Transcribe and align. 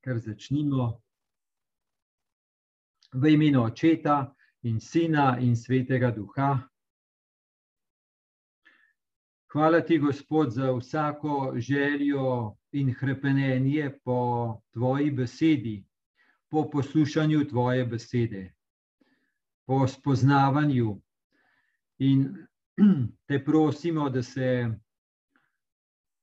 kar 0.00 0.18
začnimo. 0.18 1.02
V 3.12 3.32
imenu 3.32 3.62
Očeta 3.62 4.34
in 4.62 4.80
Sina 4.80 5.38
in 5.40 5.56
Svetega 5.56 6.10
Duha. 6.10 6.70
Hvala 9.52 9.80
ti, 9.80 9.98
Gospod, 9.98 10.50
za 10.50 10.72
vsako 10.72 11.54
željo 11.56 12.56
in 12.72 12.94
hrepenenje 12.94 13.90
po 14.04 14.60
tvoji 14.72 15.10
besedi, 15.10 15.84
po 16.48 16.70
poslušanju 16.70 17.48
tvoje 17.48 17.86
besede, 17.86 18.52
po 19.66 19.86
spoznavanju. 19.88 21.00
In 21.98 22.46
te 23.26 23.44
prosimo, 23.44 24.08
da 24.10 24.22
se 24.22 24.70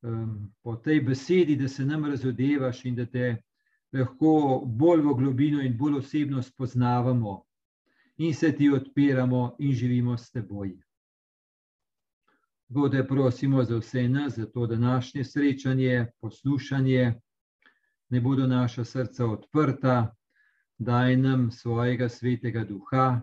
um, 0.01 0.53
po 0.63 0.75
tej 0.75 1.01
besedi, 1.01 1.55
da 1.55 1.67
se 1.67 1.85
nam 1.85 2.05
razodevaš 2.05 2.85
in 2.85 2.95
da 2.95 3.05
te 3.05 3.43
lahko 3.93 4.63
bolj 4.65 5.01
v 5.01 5.13
globino 5.13 5.61
in 5.61 5.77
bolj 5.77 5.97
osebno 5.97 6.41
spoznavamo 6.41 7.43
in 8.17 8.33
se 8.33 8.51
ti 8.55 8.69
odpiramo 8.69 9.55
in 9.59 9.73
živimo 9.73 10.17
s 10.17 10.31
teboj. 10.31 10.77
Bode 12.67 13.07
prosimo 13.07 13.63
za 13.63 13.77
vse 13.77 14.09
nas, 14.09 14.35
za 14.35 14.45
to 14.45 14.67
današnje 14.67 15.23
srečanje, 15.23 16.05
poslušanje, 16.19 17.21
ne 18.09 18.21
bodo 18.21 18.47
naša 18.47 18.83
srca 18.85 19.25
odprta, 19.25 20.15
daj 20.77 21.17
nam 21.17 21.51
svojega 21.51 22.09
svetega 22.09 22.63
duha. 22.63 23.21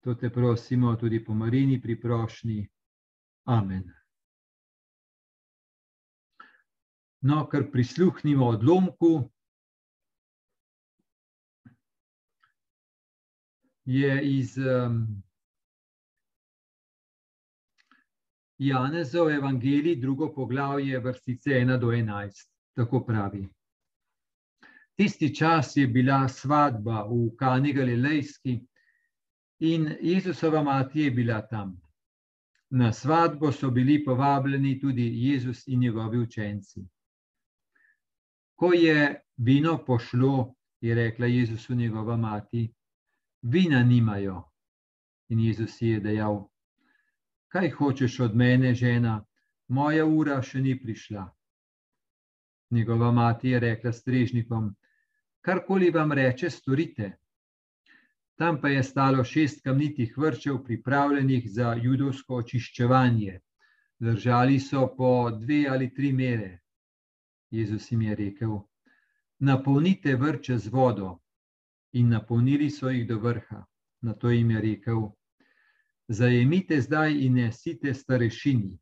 To 0.00 0.14
te 0.14 0.30
prosimo 0.30 0.96
tudi 0.96 1.24
po 1.24 1.34
Marini 1.34 1.80
priprošnji. 1.80 2.68
Amen. 3.44 4.01
No, 7.22 7.46
kar 7.46 7.70
prisluhnimo 7.70 8.46
odlomku, 8.46 9.30
je 13.84 14.38
iz 14.38 14.56
um, 14.58 15.22
Janezov 18.58 19.30
evangelij, 19.30 19.96
drugo 20.00 20.32
poglavje, 20.34 20.98
vrstice 21.00 21.50
1 21.50 21.78
do 21.80 21.86
11. 21.86 22.48
Tako 22.74 23.04
pravi. 23.06 23.48
Tisti 24.96 25.34
čas 25.34 25.76
je 25.76 25.86
bila 25.86 26.28
svadba 26.28 27.04
v 27.06 27.36
Kani 27.38 27.72
Galilejski 27.72 28.60
in 29.58 29.96
Jezusova 30.00 30.62
mati 30.62 31.00
je 31.00 31.10
bila 31.10 31.40
tam. 31.46 31.80
Na 32.70 32.92
svadbo 32.92 33.52
so 33.52 33.70
bili 33.70 34.04
povabljeni 34.04 34.80
tudi 34.80 35.10
Jezus 35.14 35.68
in 35.68 35.80
njegovi 35.80 36.18
učenci. 36.18 36.86
Ko 38.62 38.72
je 38.72 39.20
vino 39.36 39.84
pošlo, 39.86 40.54
je 40.80 40.94
rekla 40.94 41.26
Jezusu 41.26 41.74
njegova 41.74 42.16
mati, 42.16 42.74
vina 43.42 43.82
nimajo. 43.82 44.42
In 45.28 45.40
Jezus 45.40 45.82
je 45.82 46.00
dejal, 46.00 46.48
kaj 47.48 47.70
hočeš 47.70 48.20
od 48.20 48.36
mene, 48.36 48.74
žena, 48.74 49.16
moja 49.68 50.06
ura 50.06 50.38
še 50.42 50.62
ni 50.62 50.76
prišla. 50.78 51.26
Njegova 52.70 53.10
mati 53.12 53.50
je 53.50 53.60
rekla 53.60 53.92
strežnikom, 53.92 54.70
karkoli 55.40 55.90
vam 55.90 56.12
reče, 56.12 56.50
storite. 56.50 57.12
Tam 58.38 58.60
pa 58.60 58.68
je 58.68 58.82
stalo 58.82 59.24
šest 59.24 59.64
kamnitih 59.66 60.14
vrčev, 60.18 60.62
pripravljenih 60.62 61.50
za 61.50 61.74
judovsko 61.82 62.44
očiščevanje. 62.46 63.40
Držali 63.98 64.60
so 64.60 64.86
po 64.96 65.30
dve 65.30 65.64
ali 65.66 65.94
tri 65.94 66.12
mere. 66.12 66.61
Jezus 67.52 67.92
jim 67.92 68.02
je 68.02 68.14
rekel: 68.14 68.60
Napolnite 69.38 70.16
vrče 70.16 70.58
z 70.58 70.68
vodo. 70.68 71.18
In 71.92 72.08
napolnili 72.08 72.70
so 72.70 72.88
jih 72.88 73.06
do 73.08 73.18
vrha. 73.18 73.66
Na 74.00 74.14
to 74.14 74.30
jim 74.30 74.50
je 74.50 74.60
rekel: 74.60 75.10
Zajemite 76.08 76.80
zdaj 76.80 77.12
in 77.26 77.34
nesite 77.34 77.94
starešini. 77.94 78.78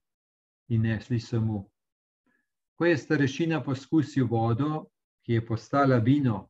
In 0.69 0.83
nesli 0.83 1.21
so 1.21 1.41
mu. 1.41 1.65
Ko 2.79 2.87
je 2.87 2.97
starešina 2.97 3.61
poskusil 3.65 4.27
vodo, 4.27 4.87
ki 5.27 5.33
je 5.33 5.47
postala 5.47 5.99
vino, 5.99 6.49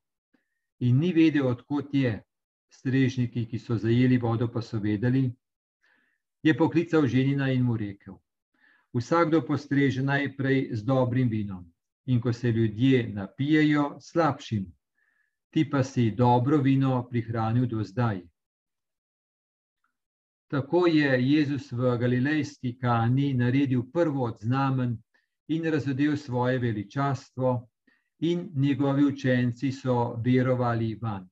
in 0.78 1.00
ni 1.00 1.12
vedel, 1.12 1.46
odkot 1.46 1.94
je, 1.94 2.20
strežniki, 2.68 3.46
ki 3.46 3.58
so 3.58 3.76
zajeli 3.76 4.18
vodo, 4.18 4.48
pa 4.48 4.62
so 4.62 4.78
vedeli, 4.78 5.24
je 6.42 6.56
poklical 6.56 7.06
ženina 7.06 7.48
in 7.52 7.64
mu 7.64 7.76
rekel: 7.76 8.20
Vsakdo 8.92 9.40
postreže 9.46 10.02
najprej 10.02 10.68
z 10.72 10.84
dobrim 10.84 11.28
vinom, 11.28 11.64
in 12.06 12.20
ko 12.20 12.32
se 12.32 12.50
ljudje 12.50 13.08
napijejo, 13.12 13.96
slabšim, 14.00 14.66
ti 15.50 15.70
pa 15.70 15.82
si 15.82 16.10
dobro 16.10 16.58
vino 16.58 17.08
prihranil 17.10 17.66
do 17.66 17.84
zdaj. 17.84 18.22
Tako 20.50 20.86
je 20.86 21.18
Jezus 21.32 21.72
v 21.72 21.96
Galilejski 21.98 22.78
kani 22.78 23.34
naredil 23.34 23.82
prvo 23.92 24.24
od 24.24 24.38
znamen 24.40 24.98
in 25.48 25.64
razodel 25.64 26.16
svoje 26.16 26.58
veličastvo, 26.58 27.70
in 28.20 28.50
njegovi 28.54 29.04
učenci 29.04 29.72
so 29.72 30.14
verovali 30.24 30.98
vanj. 31.02 31.24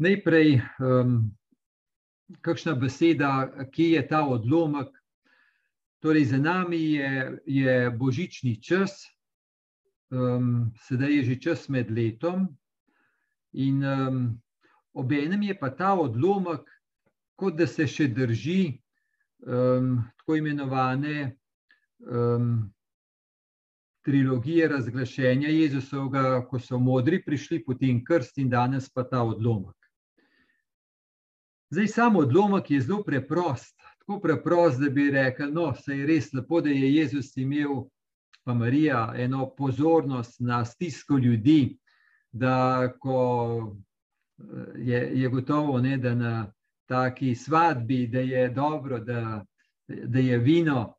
Najprej, 0.00 0.62
um, 0.80 1.28
kakšna 2.40 2.72
beseda, 2.74 3.50
ki 3.68 3.90
je 3.92 4.00
ta 4.08 4.22
odlomek. 4.24 4.88
Torej, 6.00 6.24
za 6.24 6.38
nami 6.40 6.78
je, 6.96 7.10
je 7.44 7.74
božični 7.90 8.54
čas, 8.64 9.04
um, 10.08 10.72
sedaj 10.88 11.12
je 11.16 11.24
že 11.24 11.36
čas 11.40 11.68
med 11.68 11.90
letom, 11.92 12.48
in 13.52 13.84
um, 13.84 14.40
obenem 14.96 15.42
je 15.42 15.58
pa 15.60 15.68
ta 15.68 15.92
odlomek, 15.92 16.64
kot 17.36 17.58
da 17.60 17.66
se 17.68 17.84
še 17.84 18.08
drži 18.08 18.80
um, 19.44 20.00
tako 20.16 20.38
imenovane 20.40 21.36
um, 22.08 22.72
trilogije 24.00 24.68
razglašenja 24.68 25.52
Jezusovega, 25.52 26.40
ko 26.48 26.56
so 26.56 26.80
modri 26.80 27.20
prišli, 27.20 27.60
potem 27.68 28.00
krst 28.04 28.40
in 28.40 28.48
danes 28.48 28.88
pa 28.88 29.04
ta 29.04 29.20
odlomek. 29.28 29.79
Zdaj, 31.70 31.86
samo 31.86 32.18
odlomek 32.18 32.70
je 32.70 32.80
zelo 32.80 33.02
preprost, 33.02 33.76
tako 33.98 34.20
preprost, 34.20 34.80
da 34.80 34.88
bi 34.90 35.10
rekel, 35.10 35.52
no, 35.52 35.74
se 35.74 35.96
je 35.96 36.06
res 36.06 36.32
lepo, 36.32 36.60
da 36.60 36.70
je 36.70 36.94
Jezus 36.94 37.36
imel, 37.36 37.84
pa 38.44 38.54
Marija, 38.54 39.12
eno 39.16 39.50
pozornost 39.56 40.40
na 40.40 40.64
stisko 40.64 41.18
ljudi, 41.18 41.78
da 42.32 42.88
ko 42.98 43.76
je, 44.76 45.10
je 45.14 45.28
gotovo, 45.28 45.78
ne, 45.80 45.96
da 45.98 46.14
na 46.14 46.52
taki 46.86 47.34
svadbi, 47.34 48.06
da 48.06 48.20
je 48.20 48.48
dobro, 48.48 48.98
da, 48.98 49.44
da 49.88 50.18
je 50.18 50.38
vino 50.38 50.94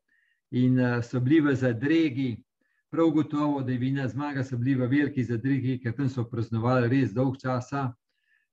in 0.52 0.80
so 1.04 1.20
bili 1.20 1.42
v 1.42 1.56
zadregi, 1.56 2.44
prav 2.92 3.10
gotovo, 3.10 3.62
da 3.62 3.72
je 3.72 3.78
vina 3.78 4.08
zmaga, 4.08 4.44
so 4.44 4.58
bili 4.58 4.76
v 4.76 4.88
veliki 4.88 5.24
zadregi, 5.24 5.80
ker 5.84 5.96
tam 5.96 6.10
so 6.10 6.24
praznovali 6.24 6.88
res 6.88 7.14
dolg 7.14 7.38
časa. 7.40 7.94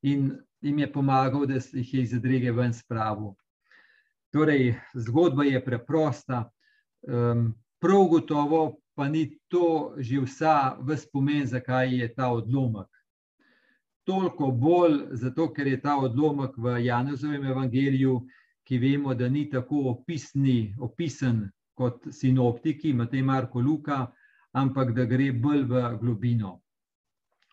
In 0.03 0.31
jim 0.61 0.79
je 0.79 0.93
pomagal, 0.93 1.47
da 1.47 1.55
jih 1.73 1.95
je 1.95 2.03
iz 2.03 2.11
zadrege 2.11 2.53
ven 2.53 2.73
spravil. 2.75 3.35
Torej, 4.33 4.75
zgodba 4.95 5.45
je 5.45 5.65
preprosta, 5.65 6.51
um, 7.09 7.55
prav 7.81 8.05
gotovo 8.11 8.81
pa 8.95 9.09
ni 9.09 9.39
to 9.49 9.95
že 9.99 10.19
vsa 10.21 10.75
v 10.83 10.97
spomen, 10.99 11.47
zakaj 11.47 11.95
je 11.95 12.15
ta 12.15 12.33
odlomek. 12.35 12.91
Toliko 14.03 14.51
bolj 14.51 15.15
zato, 15.15 15.53
ker 15.55 15.67
je 15.67 15.81
ta 15.81 15.95
odlomek 15.97 16.57
v 16.59 16.81
Janezovem 16.83 17.45
evangeliju, 17.45 18.27
ki 18.67 18.79
vemo, 18.79 19.15
da 19.15 19.29
ni 19.29 19.47
tako 19.51 19.95
opisni, 19.95 20.75
opisen 20.81 21.47
kot 21.79 22.11
sinoptiki, 22.11 22.93
Matej, 22.93 23.23
Marko, 23.23 23.61
Luka, 23.61 24.09
ampak 24.53 24.91
da 24.97 25.07
gre 25.07 25.31
bolj 25.33 25.63
v 25.71 25.83
globino. 26.01 26.59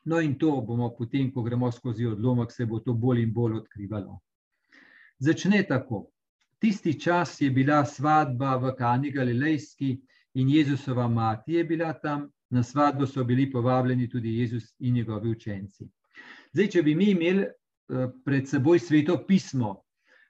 No, 0.05 0.19
in 0.21 0.35
to 0.37 0.61
bomo 0.61 0.91
potem, 0.93 1.31
ko 1.33 1.41
gremo 1.43 1.71
skozi 1.71 2.05
odlomek, 2.05 2.51
se 2.51 2.65
bo 2.65 2.79
to 2.79 2.93
bolj 2.93 3.23
in 3.23 3.33
bolj 3.33 3.57
odkrivalo. 3.57 4.19
Začne 5.19 5.63
tako. 5.67 6.05
Tisti 6.61 6.93
čas 6.99 7.41
je 7.41 7.49
bila 7.51 7.85
svadba 7.85 8.55
v 8.57 8.75
Kani 8.77 9.11
Galilejski 9.11 9.95
in 10.33 10.49
Jezusova 10.49 11.07
mati 11.07 11.53
je 11.53 11.63
bila 11.63 11.93
tam, 11.93 12.29
na 12.49 12.63
svadbo 12.63 13.07
so 13.07 13.23
bili 13.23 13.51
povabljeni 13.51 14.09
tudi 14.09 14.37
Jezus 14.37 14.73
in 14.79 14.93
njegovi 14.93 15.29
učenci. 15.29 15.87
Zdaj, 16.53 16.67
če 16.67 16.83
bi 16.83 16.95
mi 16.95 17.09
imeli 17.11 17.43
eh, 17.43 18.07
pred 18.25 18.47
seboj 18.47 18.79
sveto 18.79 19.17
pismo, 19.27 19.81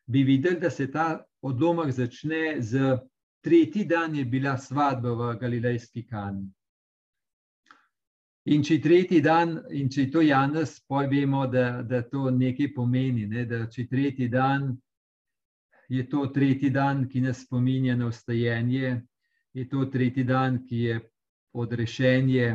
bi 0.08 0.24
videli, 0.24 0.60
da 0.60 0.70
se 0.70 0.88
ta 0.92 1.26
odlomek 1.42 1.92
začne 1.92 2.62
z 2.62 2.98
tretji 3.44 3.86
dan 3.86 4.16
je 4.16 4.26
bila 4.26 4.58
svadba 4.58 5.12
v 5.14 5.36
Galilejski 5.40 6.06
Kani. 6.08 6.48
In 8.46 8.62
če 8.62 8.76
je 8.76 8.82
tretji 8.82 9.20
dan, 9.26 9.56
in 9.74 9.88
če 9.90 10.04
je 10.04 10.10
to 10.14 10.22
Janes, 10.22 10.76
poj 10.86 11.08
vemo, 11.10 11.48
da, 11.50 11.82
da 11.82 12.04
to 12.06 12.30
nekaj 12.30 12.76
pomeni. 12.76 13.26
Ne? 13.26 13.46
Da 13.50 13.64
če 13.66 13.82
je 13.82 13.88
tretji 13.90 14.28
dan, 14.30 14.68
je 15.90 16.04
to 16.10 16.28
tretji 16.34 16.70
dan, 16.70 17.08
ki 17.10 17.24
nas 17.26 17.42
spominja 17.42 17.96
na 17.98 18.12
ustajenje, 18.12 19.00
je 19.54 19.66
to 19.70 19.88
tretji 19.90 20.26
dan, 20.30 20.60
ki 20.68 20.82
je 20.84 21.00
odrešenje. 21.58 22.52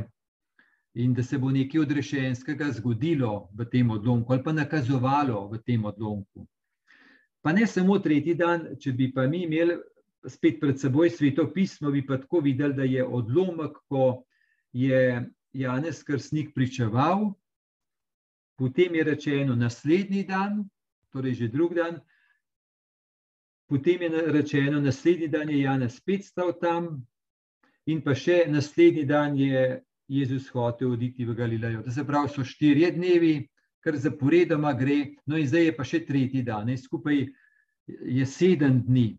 In 1.03 1.15
da 1.15 1.23
se 1.23 1.39
bo 1.39 1.51
nekaj 1.55 1.83
odrešenskega 1.83 2.71
zgodilo 2.79 3.49
v 3.55 3.67
tem 3.71 3.91
odlomku, 3.91 4.33
ali 4.35 4.43
pa 4.47 4.55
nakazovalo 4.55 5.45
v 5.51 5.61
tem 5.67 5.85
odlomku. 5.87 6.47
Pa 7.43 7.55
ne 7.57 7.67
samo 7.67 7.99
tretji 7.99 8.37
dan, 8.39 8.77
če 8.79 8.95
bi 8.95 9.11
pa 9.15 9.27
mi 9.27 9.43
imeli 9.47 9.79
spet 10.29 10.59
pred 10.63 10.79
seboj 10.79 11.11
sveto 11.11 11.49
pismo, 11.55 11.91
bi 11.91 12.03
pa 12.07 12.19
tako 12.23 12.45
videli, 12.47 12.79
da 12.79 12.87
je 12.87 13.03
odlomek, 13.07 13.79
ko 13.89 14.23
je 14.73 15.23
Janez 15.53 16.03
Krsnik 16.05 16.55
pričeval, 16.55 17.33
potem 18.57 18.95
je 18.95 19.05
rečeno 19.05 19.57
naslednji 19.57 20.25
dan, 20.25 20.65
torej 21.11 21.35
že 21.35 21.49
drug 21.49 21.75
dan, 21.75 22.01
potem 23.69 24.03
je 24.03 24.09
rečeno 24.33 24.81
naslednji 24.81 25.29
dan 25.29 25.51
je 25.51 25.61
Janez 25.61 25.97
spet 25.97 26.25
stal 26.25 26.53
tam 26.61 27.07
in 27.87 28.03
pa 28.03 28.15
še 28.15 28.45
naslednji 28.49 29.05
dan 29.05 29.37
je 29.37 29.81
Jezus 30.11 30.49
hotel 30.51 30.93
oditi 30.93 31.25
v 31.25 31.35
Galilejo. 31.35 31.83
To 31.83 31.91
se 31.91 32.05
pravi, 32.05 32.29
so 32.29 32.45
štirje 32.45 32.91
dnevi, 32.93 33.49
kar 33.81 33.97
zaporedoma 33.97 34.73
gre, 34.75 35.15
no 35.27 35.39
in 35.39 35.47
zdaj 35.47 35.65
je 35.65 35.75
pa 35.77 35.87
še 35.87 36.03
tretji 36.07 36.43
dan, 36.43 36.67
ne? 36.67 36.77
skupaj 36.77 37.23
je 37.87 38.27
sedem 38.27 38.83
dni. 38.87 39.15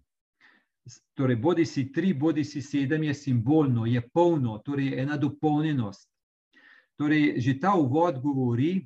Torej, 1.15 1.37
bodi 1.39 1.65
si 1.65 1.87
tri, 1.93 2.11
bodi 2.13 2.43
si 2.43 2.61
sedem, 2.61 3.03
je 3.07 3.13
simbolno, 3.15 3.85
je 3.85 4.01
polno, 4.13 4.59
torej 4.65 4.91
je 4.91 5.01
ena 5.05 5.17
dopolnjenost. 5.17 6.10
Torej, 7.01 7.41
že 7.41 7.57
ta 7.57 7.73
uvod 7.73 8.21
govori, 8.21 8.85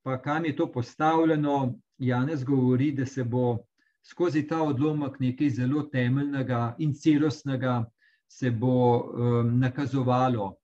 pa 0.00 0.16
kam 0.16 0.44
je 0.48 0.56
to 0.56 0.72
postavljeno. 0.72 1.76
Janez 1.98 2.44
govori, 2.44 2.92
da 2.96 3.04
se 3.06 3.24
bo 3.24 3.58
skozi 4.02 4.46
ta 4.48 4.62
odlomek 4.62 5.18
nekaj 5.20 5.50
zelo 5.50 5.82
temeljnega 5.82 6.74
in 6.78 6.94
celostnega 6.94 7.84
se 8.28 8.50
bo 8.50 9.04
um, 9.04 9.58
nakazovalo. 9.60 10.54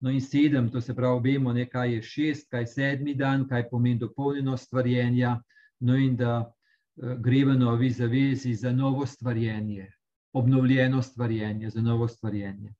No, 0.00 0.10
in 0.10 0.20
sedem, 0.20 0.70
to 0.70 0.80
se 0.80 0.94
pravi, 0.94 1.32
vemo, 1.32 1.52
ne, 1.52 1.66
kaj 1.68 1.92
je 1.94 2.02
šest, 2.02 2.48
kaj 2.50 2.62
je 2.62 2.66
sedmi 2.66 3.14
dan, 3.14 3.44
kaj 3.48 3.68
pomeni 3.68 4.00
dopolnjenost 4.00 4.64
stvarjenja. 4.64 5.42
No, 5.80 5.96
in 5.96 6.16
da 6.16 6.38
uh, 6.40 7.12
gre 7.20 7.44
v 7.44 7.58
novi 7.60 7.90
zavezi 7.90 8.54
za 8.54 8.72
novo 8.72 9.06
stvarjenje, 9.06 9.90
obnovljeno 10.32 11.02
stvarjenje, 11.02 11.70
za 11.70 11.82
novo 11.82 12.08
stvarjenje. 12.08 12.72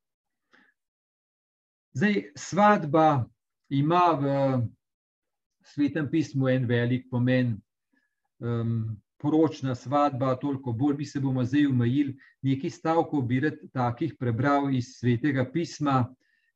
Zdaj, 1.94 2.32
svadba 2.35 3.25
ima 3.70 4.19
v 4.19 4.25
svetem 5.62 6.11
pismu 6.11 6.49
en 6.49 6.67
velik 6.67 7.06
pomen. 7.11 7.61
Um, 8.43 8.96
poročna 9.25 9.75
svadba, 9.75 10.35
toliko 10.37 10.73
bolj 10.73 10.96
bi 10.96 11.05
se 11.05 11.20
bomo 11.20 11.44
zdaj 11.44 11.67
umajili. 11.67 12.17
Nekaj 12.43 12.70
stavkov 12.70 13.23
bi 13.23 13.38
rad 13.41 13.61
takih 13.73 14.17
prebral 14.20 14.69
iz 14.75 14.99
svetega 14.99 15.46
pisma, 15.52 16.02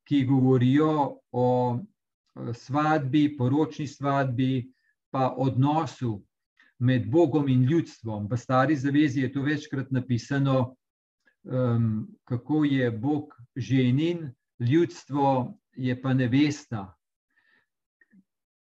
ki 0.05 0.25
govorijo 0.27 1.21
o 1.33 1.47
svadbi, 2.53 3.37
poročni 3.39 3.87
svadbi, 3.87 4.67
pa 5.11 5.31
odnosu 5.39 6.19
med 6.79 7.07
Bogom 7.11 7.49
in 7.49 7.63
ljudstvom. 7.63 8.29
V 8.31 8.37
stari 8.37 8.77
zavezi 8.77 9.21
je 9.21 9.33
to 9.33 9.43
večkrat 9.43 9.91
napisano, 9.91 10.75
um, 11.45 12.09
kako 12.25 12.65
je 12.65 12.91
Bog 12.91 13.33
ženin, 13.57 14.33
ljudstvo 14.61 15.55
je 15.77 15.95
pa 16.03 16.15
nevesta, 16.15 16.95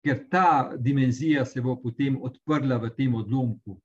ker 0.05 0.25
ta 0.31 0.77
dimenzija 0.77 1.45
se 1.45 1.61
bo 1.61 1.77
potem 1.83 2.17
odprla 2.23 2.79
v 2.79 2.91
tem 2.97 3.15
odlomku. 3.15 3.81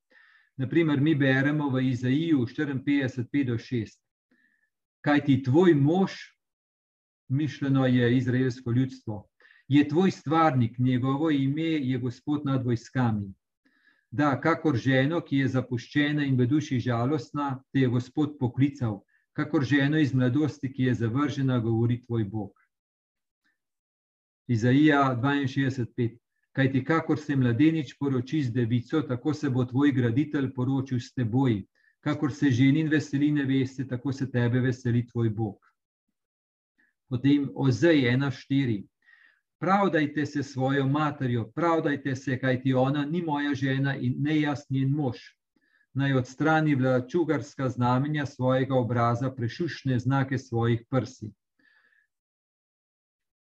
Naprimer, 0.58 1.02
mi 1.02 1.16
beremo 1.16 1.70
v 1.70 1.82
Izaiju 1.90 2.46
54-5-6, 2.46 3.98
kaj 5.02 5.26
ti 5.26 5.42
tvoj 5.44 5.74
mož, 5.74 6.14
mišljeno 7.30 7.86
je 7.86 8.18
izraelsko 8.18 8.72
ljudstvo, 8.72 9.28
je 9.68 9.88
tvoj 9.88 10.12
stvarnik, 10.12 10.78
njegovo 10.80 11.32
ime 11.32 11.72
je 11.82 11.98
gospod 11.98 12.46
nad 12.46 12.66
vojskami. 12.66 13.34
Da, 14.12 14.42
kakor 14.42 14.78
ženo, 14.78 15.22
ki 15.22 15.38
je 15.38 15.48
zapuščena 15.48 16.26
in 16.26 16.38
v 16.38 16.46
duši 16.46 16.80
žalostna, 16.80 17.64
te 17.74 17.82
je 17.82 17.90
gospod 17.90 18.38
poklical, 18.40 19.02
kakor 19.34 19.64
ženo 19.66 20.00
iz 20.00 20.14
mladosti, 20.14 20.74
ki 20.74 20.84
je 20.84 20.94
zavržena, 20.94 21.60
govori 21.60 22.02
tvoj 22.02 22.24
Bog. 22.24 22.52
Izaija 24.48 25.20
62:5. 25.22 26.18
Kaj 26.52 26.72
ti, 26.72 26.84
kakor 26.86 27.20
se 27.20 27.36
mladenič 27.36 27.96
poroči 28.00 28.44
z 28.44 28.52
devico, 28.54 29.02
tako 29.02 29.34
se 29.34 29.50
bo 29.50 29.66
tvoj 29.66 29.92
graditelj 29.92 30.52
poročil 30.54 31.00
s 31.00 31.14
teboj. 31.14 31.64
Kakor 32.00 32.34
se 32.34 32.52
ženin 32.52 32.90
veseli 32.90 33.32
neveste, 33.32 33.88
tako 33.88 34.12
se 34.14 34.32
tebe 34.32 34.60
veseli 34.60 35.08
tvoj 35.08 35.30
Bog. 35.30 35.58
Potem 37.10 37.50
Ozej 37.56 38.02
1:4. 38.02 38.84
Pravdajte 39.60 40.26
se 40.26 40.44
svojo 40.44 40.88
materjo, 40.88 41.52
pravdajte 41.56 42.16
se, 42.16 42.40
kaj 42.40 42.62
ti 42.62 42.74
ona 42.74 43.06
ni 43.06 43.22
moja 43.22 43.54
žena 43.56 43.96
in 43.96 44.16
ne 44.20 44.42
jaz 44.42 44.66
njen 44.70 44.92
mož 44.92 45.18
naj 45.94 46.14
odstrani 46.14 46.76
vlačugarska 46.76 47.70
znamenja 47.70 48.26
svojega 48.26 48.76
obraza, 48.76 49.32
prešušne 49.32 50.00
znake 50.00 50.38
svojih 50.38 50.86
prsi. 50.90 51.32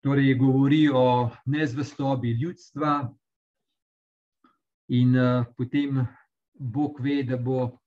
Torej, 0.02 0.34
govori 0.34 0.88
o 0.94 1.30
nezvestobi 1.46 2.30
ljudstva, 2.30 3.14
in 4.88 5.16
uh, 5.16 5.44
potem 5.56 6.06
Bog 6.52 7.00
ve, 7.00 7.22
da 7.22 7.36
bo 7.36 7.78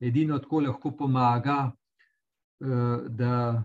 edino 0.00 0.38
tako 0.38 0.60
lahko 0.60 0.92
pomaga, 0.96 1.72
uh, 2.60 3.06
da 3.08 3.62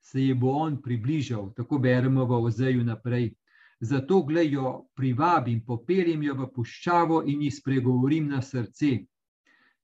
se 0.00 0.22
ji 0.22 0.34
bo 0.34 0.52
on 0.52 0.82
približal. 0.82 1.52
Tako 1.56 1.78
beremo 1.78 2.24
v 2.24 2.42
Ozeju 2.44 2.84
naprej. 2.84 3.34
Zato, 3.80 4.22
gledajo, 4.22 4.86
privabim, 4.96 5.60
popeljem 5.66 6.22
jo 6.22 6.34
v 6.34 6.46
puščavo 6.54 7.22
in 7.26 7.42
jih 7.42 7.54
spregovorim 7.54 8.28
na 8.28 8.42
srce. 8.42 9.04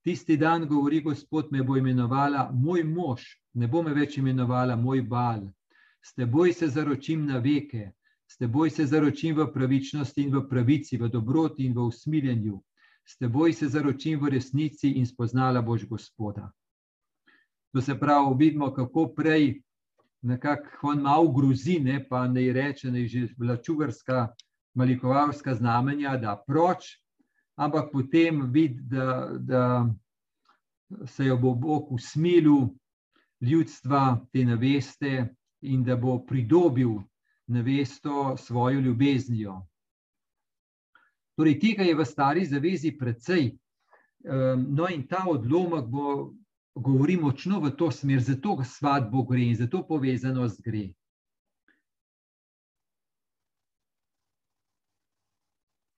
Tisti 0.03 0.37
dan, 0.37 0.67
govori 0.67 1.01
Gospod, 1.01 1.51
me 1.51 1.63
bo 1.63 1.77
imenovala 1.77 2.49
moj 2.53 2.83
mož, 2.83 3.21
ne 3.53 3.67
bo 3.67 3.83
me 3.83 3.93
več 3.95 4.17
imenovala 4.17 4.75
moj 4.75 5.01
bal. 5.01 5.45
S 6.03 6.13
teboj 6.13 6.53
se 6.53 6.67
zaročim 6.67 7.25
na 7.25 7.39
veke, 7.39 7.91
s 8.27 8.37
teboj 8.37 8.69
se 8.69 8.85
zaročim 8.85 9.37
v 9.37 9.47
pravičnosti 9.53 10.21
in 10.21 10.33
v 10.35 10.41
pravici, 10.49 10.97
v 10.97 11.07
dobroti 11.09 11.63
in 11.65 11.75
v 11.77 11.85
usmiljenju. 11.87 12.59
S 13.05 13.17
teboj 13.17 13.53
se 13.53 13.67
zaročim 13.67 14.19
v 14.19 14.33
resnici 14.35 14.91
in 14.99 15.07
spoznala 15.07 15.61
boš 15.61 15.87
Gospoda. 15.87 16.49
To 17.71 17.81
se 17.81 17.95
pravi, 17.99 18.35
vidimo, 18.39 18.73
kako 18.73 19.07
prej 19.15 19.61
nekako 20.23 20.87
on 20.87 21.01
malo 21.01 21.31
grozi, 21.31 21.79
ne, 21.79 22.05
pa 22.09 22.27
ne 22.27 22.53
reče, 22.53 22.87
je 22.87 23.07
že 23.07 23.27
vlačugarska, 23.37 24.27
malikovalska 24.73 25.55
znamenja, 25.55 26.17
da 26.17 26.43
proč, 26.47 27.02
ampak 27.55 27.91
potem 27.91 28.51
vidi, 28.51 28.81
da, 28.81 29.29
da 29.39 29.89
se 31.05 31.25
jo 31.25 31.37
bo 31.37 31.53
Bog 31.55 31.91
usmilil 31.91 32.67
ljudstva, 33.41 34.25
te 34.31 34.45
neveste, 34.45 35.35
in 35.61 35.83
da 35.83 35.95
bo 35.95 36.19
pridobil 36.25 36.99
nevesto 37.47 38.37
svojo 38.37 38.79
ljubeznijo. 38.79 39.61
Torej, 41.35 41.59
tega 41.59 41.83
je 41.83 41.95
v 41.95 42.05
stari 42.05 42.45
zavezi 42.45 42.91
precej. 42.97 43.51
No, 44.67 44.87
in 44.89 45.07
ta 45.07 45.23
odlomek 45.27 45.87
bo, 45.89 46.33
govori 46.75 47.17
močno 47.17 47.59
v 47.59 47.73
to 47.77 47.91
smer, 47.91 48.21
zato 48.21 48.59
svadbo 48.63 49.23
gre 49.23 49.41
in 49.41 49.55
zato 49.55 49.83
povezanost 49.87 50.61
gre. 50.63 50.93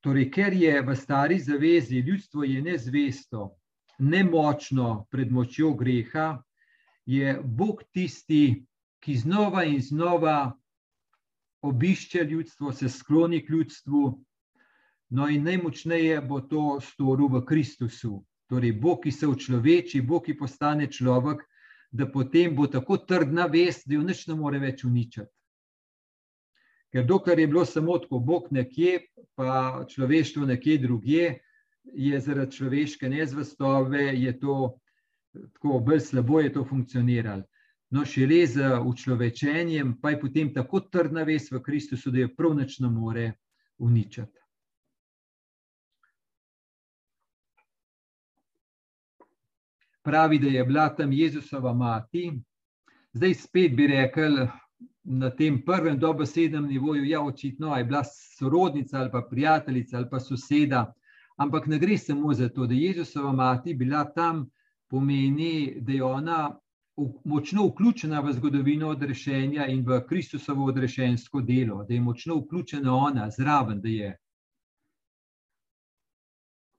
Torej, 0.06 0.28
ker 0.30 0.54
je 0.54 0.82
v 0.86 0.94
stari 0.96 1.40
zavezi 1.42 1.98
ljudstvo 2.06 2.44
je 2.46 2.62
nezvesto, 2.62 3.56
nemočno 3.98 5.08
pred 5.10 5.32
močjo 5.32 5.72
greha, 5.74 6.44
je 7.10 7.40
Bog 7.42 7.82
tisti, 7.90 8.66
ki 9.02 9.16
znova 9.18 9.64
in 9.66 9.82
znova 9.82 10.54
obišče 11.62 12.24
ljudstvo, 12.24 12.72
se 12.72 12.90
skloni 12.90 13.42
k 13.46 13.50
ljudstvu. 13.50 14.04
No, 15.10 15.30
in 15.30 15.44
najmočneje 15.44 16.22
bo 16.22 16.42
to 16.42 16.80
storil 16.82 17.34
v 17.34 17.42
Kristusu. 17.46 18.20
Torej, 18.50 18.76
Bog, 18.78 19.02
ki 19.04 19.12
se 19.12 19.28
učloveči, 19.28 20.02
Bog, 20.02 20.30
ki 20.30 20.38
postane 20.38 20.86
človek, 20.92 21.42
da 21.92 22.06
potem 22.06 22.54
bo 22.56 22.68
tako 22.68 22.98
trdna 22.98 23.50
vest, 23.50 23.90
da 23.90 23.98
jo 23.98 24.06
nič 24.06 24.28
ne 24.28 24.38
more 24.38 24.62
več 24.62 24.86
uničiti. 24.86 25.35
Ker 26.96 27.04
dokler 27.04 27.40
je 27.40 27.48
bilo 27.48 27.66
samo 27.66 27.98
tako, 28.00 28.20
Bog 28.20 28.46
nekje, 28.56 29.02
pa 29.36 29.84
človeštvo 29.90 30.46
nekje 30.46 30.78
drugje, 30.78 31.40
je 31.84 32.20
zaradi 32.20 32.56
človeške 32.56 33.10
nezvestobe, 33.10 34.00
je 34.16 34.32
to 34.40 34.78
tako 35.54 35.82
bolj 35.84 36.00
slabo, 36.00 36.40
je 36.40 36.54
to 36.54 36.64
funkcioniralo. 36.64 37.44
No, 37.90 38.06
šele 38.06 38.46
z 38.48 38.80
učlovečenjem, 38.86 39.98
pa 40.02 40.14
je 40.14 40.22
potem 40.22 40.54
tako 40.54 40.80
trdna 40.80 41.28
vest 41.28 41.52
v 41.52 41.60
Kristusu, 41.62 42.16
da 42.16 42.24
jo 42.24 42.32
prav 42.38 42.56
nič 42.56 42.80
ne 42.80 42.90
more 42.90 43.32
uničiti. 43.78 44.40
Pravi, 50.04 50.40
da 50.40 50.48
je 50.48 50.64
bila 50.64 50.90
tam 50.96 51.12
Jezusova 51.12 51.74
mati, 51.74 52.32
zdaj 53.12 53.34
spet 53.34 53.76
bi 53.76 53.88
rekel 53.88 54.48
na 55.04 55.30
tem 55.30 55.62
prvem 55.66 56.00
dobesednem 56.00 56.66
nivoju, 56.68 57.06
ja, 57.06 57.22
očitno 57.22 57.76
je 57.78 57.84
bila 57.84 58.04
sorodnica 58.38 59.00
ali 59.00 59.12
pa 59.12 59.22
prijateljica 59.30 59.98
ali 59.98 60.10
pa 60.10 60.20
soseda, 60.20 60.94
ampak 61.38 61.68
ne 61.68 61.80
gre 61.80 61.98
samo 61.98 62.34
za 62.34 62.50
to, 62.50 62.68
da 62.68 62.74
je 62.74 62.82
Jezusova 62.82 63.32
mati 63.32 63.74
bila 63.74 64.04
tam, 64.06 64.50
pomeni, 64.88 65.78
da 65.82 65.92
je 65.92 66.04
ona 66.04 66.60
močno 67.26 67.68
vključena 67.68 68.20
v 68.20 68.34
zgodovino 68.34 68.90
odrešenja 68.90 69.66
in 69.68 69.84
v 69.88 70.00
Kristusovo 70.08 70.66
odrešensko 70.66 71.42
delo, 71.42 71.84
da 71.84 71.94
je 71.94 72.02
močno 72.02 72.36
vključena 72.36 72.96
ona 72.96 73.30
zraven, 73.30 73.82
da 73.82 73.90
je, 73.90 74.18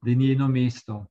da 0.03 0.11
je 0.11 0.17
njeno 0.17 0.49
mesto. 0.49 1.07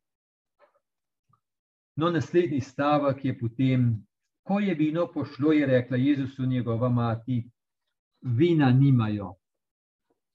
No, 1.96 2.10
naslednji 2.12 2.60
stavek 2.62 3.25
je 3.25 3.40
potem, 3.40 4.06
ko 4.46 4.60
je 4.60 4.74
vino 4.75 5.08
pošlo, 5.14 5.52
je 5.52 5.66
rekla 5.66 5.98
Jezusu 5.98 6.46
njegova 6.46 6.90
mati, 6.90 7.50
vina 8.22 8.72
nimajo. 8.72 9.34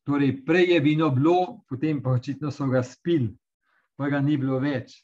Torej, 0.03 0.45
prej 0.45 0.73
je 0.73 0.81
vino 0.81 1.11
bilo, 1.11 1.63
potem 1.69 2.03
pa 2.03 2.11
očitno 2.11 2.51
so 2.51 2.67
ga 2.67 2.83
spili, 2.83 3.31
pa 3.97 4.09
ga 4.11 4.21
ni 4.21 4.37
bilo 4.37 4.59
več. 4.59 4.97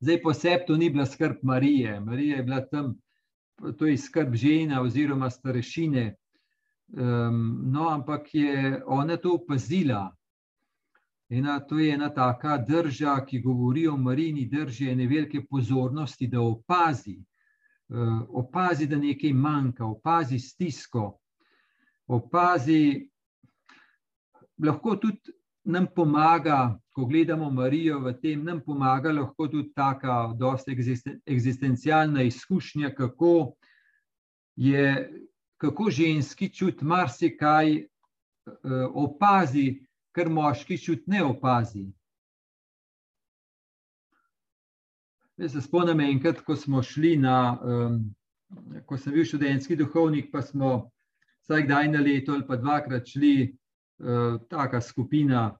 Zdaj 0.00 0.20
posebej 0.22 0.66
to 0.66 0.76
ni 0.76 0.90
bila 0.90 1.06
skrb 1.06 1.42
Marije. 1.42 2.00
Marija 2.00 2.36
je 2.36 2.42
bila 2.42 2.60
tam, 2.66 2.92
to 3.78 3.86
je 3.86 3.96
skrb 3.98 4.34
žena 4.34 4.82
oziroma 4.82 5.30
starešine. 5.30 6.14
Um, 6.88 7.72
no, 7.72 7.88
ampak 7.90 8.28
je 8.34 8.82
ona 8.86 9.16
to 9.16 9.34
opazila. 9.34 10.14
Ena, 11.28 11.58
to 11.60 11.78
je 11.78 11.90
ena 11.94 12.08
taka 12.14 12.56
drža, 12.58 13.18
ki 13.26 13.40
govori 13.42 13.88
o 13.88 13.96
Marini 13.96 14.46
drži 14.46 14.90
ene 14.90 15.06
velike 15.06 15.42
pozornosti, 15.50 16.26
da 16.26 16.40
opazi, 16.40 17.18
opazi, 18.28 18.86
da 18.86 18.96
nekaj 18.96 19.32
manjka, 19.32 19.86
opazi 19.86 20.38
stisko, 20.38 21.18
opazi, 22.06 23.08
lahko 24.58 24.96
tudi 24.96 25.32
nam 25.64 25.86
pomaga, 25.94 26.78
ko 26.94 27.04
gledamo 27.06 27.50
Marijo 27.50 28.00
v 28.00 28.14
tem, 28.22 28.44
nam 28.44 28.60
pomaga 28.64 29.12
lahko 29.12 29.48
tudi 29.48 29.72
taka 29.76 30.32
dosta 30.36 30.72
eksistencialna 31.26 32.22
izkušnja, 32.22 32.94
kako 32.94 33.52
je, 34.56 35.10
kako 35.56 35.90
ženski 35.90 36.48
čut 36.48 36.82
marsikaj 36.82 37.76
eh, 37.76 37.86
opazi, 38.94 39.84
kar 40.12 40.28
moški 40.28 40.78
čut 40.78 41.06
ne 41.06 41.22
opazi. 41.24 41.86
Jaz 45.38 45.52
se 45.52 45.60
spomnim 45.62 46.00
enkrat, 46.00 46.40
ko 46.42 46.56
smo 46.56 46.82
šli 46.82 47.16
na, 47.16 47.58
um, 47.62 47.98
ko 48.86 48.96
sem 48.98 49.14
bil 49.14 49.24
študentski 49.24 49.76
duhovnik, 49.78 50.32
pa 50.32 50.42
smo 50.42 50.90
vsaj 51.44 51.62
kdaj 51.62 51.90
na 51.92 52.00
leto 52.02 52.34
ali 52.34 52.46
pa 52.46 52.56
dvakrat 52.58 53.06
šli 53.06 53.34
uh, 53.46 54.40
taka 54.50 54.80
skupina 54.80 55.52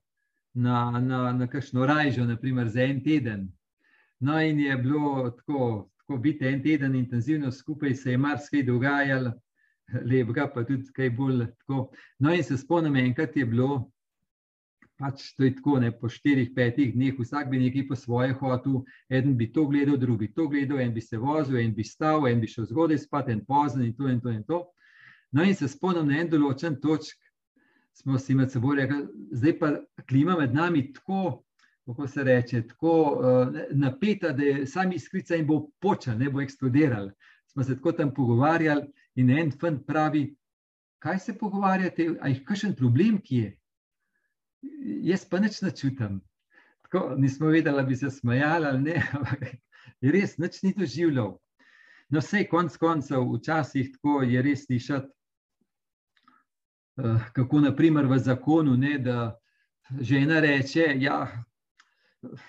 na, 0.53 0.99
na, 0.99 1.31
na 1.31 1.47
kakšno 1.47 1.85
rajžo, 1.85 2.25
naprimer 2.27 2.67
za 2.67 2.83
en 2.83 2.99
teden. 3.03 3.47
No, 4.19 4.41
in 4.41 4.59
je 4.59 4.75
bilo 4.77 5.29
tako, 5.29 5.89
tako 5.97 6.17
biti 6.17 6.47
en 6.47 6.63
teden 6.63 6.95
intenzivno 6.95 7.51
skupaj, 7.51 7.95
se 7.95 8.11
je 8.11 8.17
marsikaj 8.17 8.63
dogajalo, 8.63 9.31
lepega, 10.11 10.49
pa 10.53 10.65
tudi 10.67 10.91
kaj 10.91 11.09
bolj 11.09 11.45
tako. 11.59 11.87
No, 12.19 12.35
in 12.35 12.43
se 12.43 12.57
spomnim, 12.57 12.95
enkrat 12.95 13.37
je 13.37 13.45
bilo. 13.45 13.91
Pač 14.99 15.29
to 15.37 15.45
je 15.45 15.53
tako, 15.55 15.77
ne, 15.79 15.93
po 15.95 16.09
štirih, 16.11 16.49
petih 16.55 16.91
dneh, 16.91 17.15
vsak 17.15 17.47
bi 17.47 17.61
nekaj 17.61 17.85
po 17.87 17.95
svoje 17.95 18.33
hotel, 18.35 18.81
en 19.09 19.31
bi 19.39 19.47
to 19.51 19.63
gledal, 19.69 19.95
drugi 19.97 20.27
to 20.35 20.49
gledal, 20.51 20.81
en 20.83 20.91
bi 20.93 21.01
se 21.01 21.17
vozil, 21.17 21.55
en 21.61 21.71
bi 21.73 21.85
stal, 21.87 22.27
en 22.27 22.41
bi 22.41 22.49
šel 22.51 22.67
zgodaj 22.67 22.99
spat, 23.05 23.29
en 23.31 23.39
pozno 23.45 23.85
in 23.85 23.93
to 23.95 24.09
in 24.11 24.19
to 24.19 24.33
in 24.33 24.43
to. 24.43 24.65
No, 25.31 25.43
in 25.43 25.55
se 25.55 25.69
spomnim 25.71 26.09
na 26.09 26.19
en 26.19 26.31
določen 26.31 26.75
točk, 26.83 27.15
smo 27.95 28.19
si 28.19 28.35
med 28.35 28.51
seboj 28.51 28.75
rekli, 28.79 29.05
zdaj 29.39 29.55
pa 29.59 29.69
klima 30.09 30.35
med 30.39 30.53
nami 30.55 30.89
tako, 30.93 31.43
kako 31.89 32.07
se 32.07 32.23
reče, 32.23 32.61
tako 32.67 32.95
uh, 33.15 33.55
napeta, 33.71 34.33
da 34.35 34.43
je 34.43 34.67
sam 34.67 34.91
iskrica 34.91 35.35
in 35.35 35.47
bo 35.47 35.69
počel, 35.81 36.17
ne 36.19 36.29
bo 36.29 36.41
eksplodiral. 36.41 37.09
Smo 37.49 37.63
se 37.63 37.75
tako 37.79 37.95
tam 37.97 38.11
pogovarjali 38.13 38.85
in 39.15 39.31
en 39.31 39.51
fant 39.51 39.81
pravi, 39.87 40.27
kaj 40.99 41.19
se 41.19 41.37
pogovarjate, 41.37 42.11
a 42.21 42.29
jih 42.29 42.43
kakšen 42.45 42.75
problem, 42.75 43.17
ki 43.23 43.41
je? 43.45 43.55
Jaz 45.03 45.25
pa 45.29 45.39
nič 45.39 45.61
načutam. 45.61 46.19
Tako, 46.83 47.15
nismo 47.17 47.47
vedeli, 47.47 47.77
da 47.77 47.83
bi 47.83 47.95
se 47.95 48.09
smajali 48.09 48.65
ali 48.65 48.81
ne, 48.81 49.03
ampak 49.17 49.45
res 50.01 50.37
nič 50.37 50.63
ni 50.63 50.73
doživljal. 50.77 51.37
No, 52.09 52.19
vse 52.19 52.47
konc 52.49 52.77
koncev, 52.77 53.23
včasih 53.35 53.91
tako 53.93 54.21
je 54.25 54.41
res 54.41 54.65
slišati, 54.65 55.13
Eh, 56.99 57.19
kako 57.33 57.59
naprimer 57.59 58.05
v 58.05 58.17
zakonu, 58.19 58.77
ne, 58.77 58.97
da 58.99 59.39
žena 59.99 60.39
reče, 60.39 60.87
da 60.87 60.93
ja, 60.99 61.45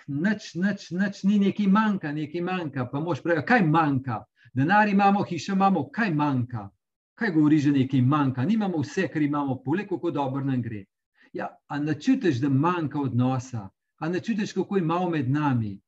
nič, 0.07 0.55
nič, 0.55 0.91
nič 0.91 1.23
ni 1.23 1.39
nekaj 1.39 1.67
manjka, 1.67 2.13
nekaj 2.13 2.43
manjka. 2.43 2.87
Pa 2.91 3.01
mož 3.01 3.23
pravi, 3.23 3.45
kaj 3.47 3.63
manjka? 3.63 4.25
Denar 4.55 4.89
imamo, 4.89 5.23
hišo 5.23 5.55
imamo, 5.55 5.85
kaj 5.95 6.11
manjka? 6.15 6.67
Kaj 7.15 7.31
govori, 7.31 7.59
že 7.59 7.71
nekaj 7.73 8.03
manjka? 8.03 8.45
Nimamo 8.45 8.83
vse, 8.83 9.07
kar 9.13 9.23
imamo, 9.23 9.61
poleg 9.63 9.89
kako 9.89 10.11
dobro 10.11 10.43
nam 10.45 10.63
gre. 10.63 10.85
Ja, 11.33 11.49
a 11.69 11.79
ne 11.79 11.95
čutiš, 12.01 12.41
da 12.43 12.49
manjka 12.49 13.01
odnosa, 13.01 13.69
a 13.99 14.09
ne 14.09 14.21
čutiš, 14.21 14.53
kako 14.53 14.77
je 14.77 14.83
malo 14.83 15.11
med 15.11 15.31
nami. 15.31 15.81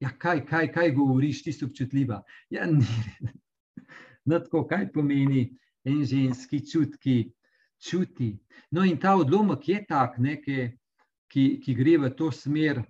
Ja, 0.00 0.10
kaj, 0.18 0.44
kaj, 0.46 0.72
kaj 0.72 0.92
govoriš, 0.94 1.42
ti 1.42 1.52
si 1.52 1.64
občutljiva. 1.64 2.22
Ja, 2.50 2.66
ni. 2.66 2.86
No, 4.28 4.36
tako, 4.38 4.66
kaj 4.68 4.90
pomeni 4.92 5.46
en 5.88 6.02
ženski 6.04 6.58
čutki, 6.60 7.30
čuti. 7.80 8.34
No, 8.70 8.84
in 8.84 8.98
ta 9.00 9.14
odlomek 9.16 9.68
je 9.68 9.78
tak, 9.88 10.18
ne, 10.18 10.34
ki, 10.42 10.66
ki, 11.32 11.44
ki 11.64 11.74
gre 11.74 11.94
v 12.02 12.10
to 12.18 12.28
smer. 12.32 12.82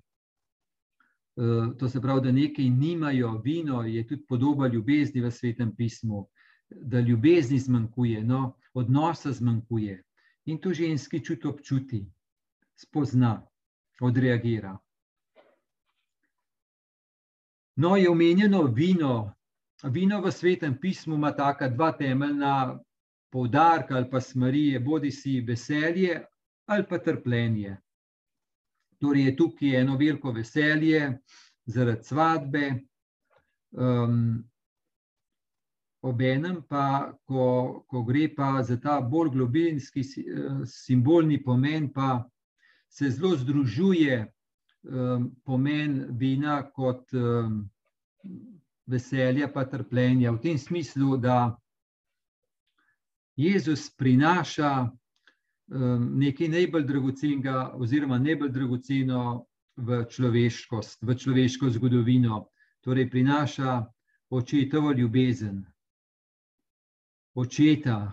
Uh, 1.38 1.76
to 1.78 1.86
se 1.88 2.02
pravi, 2.02 2.24
da 2.24 2.32
nekaj 2.34 2.66
nimajo, 2.70 3.36
vino 3.44 3.84
je 3.86 4.02
tudi 4.06 4.26
podoba 4.26 4.66
ljubezni 4.66 5.22
v 5.22 5.30
svetem 5.30 5.70
pismu, 5.76 6.24
da 6.68 7.00
ljubezni 7.00 7.60
zmanjkuje, 7.62 8.24
no, 8.26 8.56
odnosa 8.74 9.30
zmanjkuje. 9.32 10.02
In 10.48 10.58
to 10.60 10.72
ženski 10.72 11.20
čut 11.24 11.44
občuti, 11.44 12.00
spozna, 12.76 13.34
odreagira. 14.00 14.78
No, 17.76 17.96
je 17.96 18.10
omenjeno 18.10 18.62
vino. 18.62 19.34
Vino 19.82 20.20
v 20.20 20.32
svetem 20.32 20.78
pismu 20.80 21.14
ima 21.14 21.30
taka 21.36 21.68
dva 21.68 21.92
temeljna 21.92 22.78
poudarka 23.30 23.94
ali 23.94 24.10
pa 24.10 24.20
smrije, 24.20 24.80
bodi 24.80 25.10
si 25.10 25.40
veselje 25.40 26.24
ali 26.66 26.86
pa 26.88 26.98
trpljenje. 26.98 27.76
Torej 28.98 29.24
je 29.24 29.36
tukaj 29.36 29.76
eno 29.80 29.96
veliko 29.96 30.32
veselje 30.32 31.18
zaradi 31.64 32.02
svadbe, 32.04 32.72
um, 33.70 34.48
obenem 36.02 36.62
pa, 36.68 37.12
ko, 37.26 37.84
ko 37.88 38.02
gre 38.02 38.28
pa 38.34 38.62
za 38.62 38.76
ta 38.80 39.00
bolj 39.00 39.30
globinski 39.34 40.04
simbolni 40.66 41.42
pomen, 41.42 41.90
pa 41.92 42.24
se 42.88 43.10
zelo 43.10 43.36
združuje 43.36 44.26
um, 44.82 45.30
pomen 45.44 46.06
vina 46.18 46.62
kot 46.70 47.12
um, 47.12 47.64
veselja 48.86 49.50
pa 49.52 49.64
trpljenja 49.64 50.32
v 50.32 50.40
tem 50.40 50.58
smislu, 50.58 51.16
da 51.16 51.56
Jezus 53.36 53.90
prinaša 53.90 54.72
um, 54.86 56.18
nekaj 56.18 56.48
najbolj 56.48 56.86
dragocenega, 56.86 57.72
oziroma 57.74 58.18
najbolj 58.18 58.50
dragoceno 58.54 59.44
v 59.76 60.04
človeškost, 60.10 61.02
v 61.02 61.14
človeško 61.14 61.70
zgodovino. 61.70 62.48
Torej, 62.82 63.10
prinaša 63.10 63.82
očetovo 64.30 64.92
ljubezen, 64.92 65.62
očeta. 67.38 68.12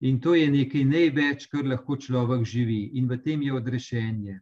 In 0.00 0.20
to 0.20 0.34
je 0.34 0.46
nekaj 0.50 0.84
največ, 0.84 1.48
kar 1.50 1.66
lahko 1.66 1.96
človek 1.98 2.44
živi, 2.46 2.82
in 2.94 3.08
v 3.10 3.18
tem 3.22 3.42
je 3.42 3.54
odrešenje. 3.54 4.38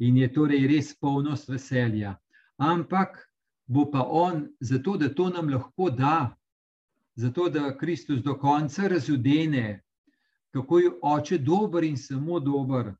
In 0.00 0.16
je 0.16 0.28
torej 0.32 0.64
res 0.66 0.94
polnost 0.96 1.50
veselja. 1.52 2.16
Ampak 2.56 3.20
bo 3.68 3.84
pa 3.90 4.06
on, 4.08 4.48
zato 4.60 4.96
da 4.96 5.12
to 5.12 5.28
nam 5.28 5.48
lahko 5.52 5.90
da, 5.90 6.32
zato 7.14 7.48
da 7.48 7.76
Kristus 7.76 8.22
do 8.22 8.34
konca 8.40 8.88
razudene, 8.88 9.82
kako 10.52 10.78
je 10.78 10.90
oče 11.02 11.38
dober 11.38 11.84
in 11.84 11.96
samo 11.96 12.40
dober, 12.40 12.94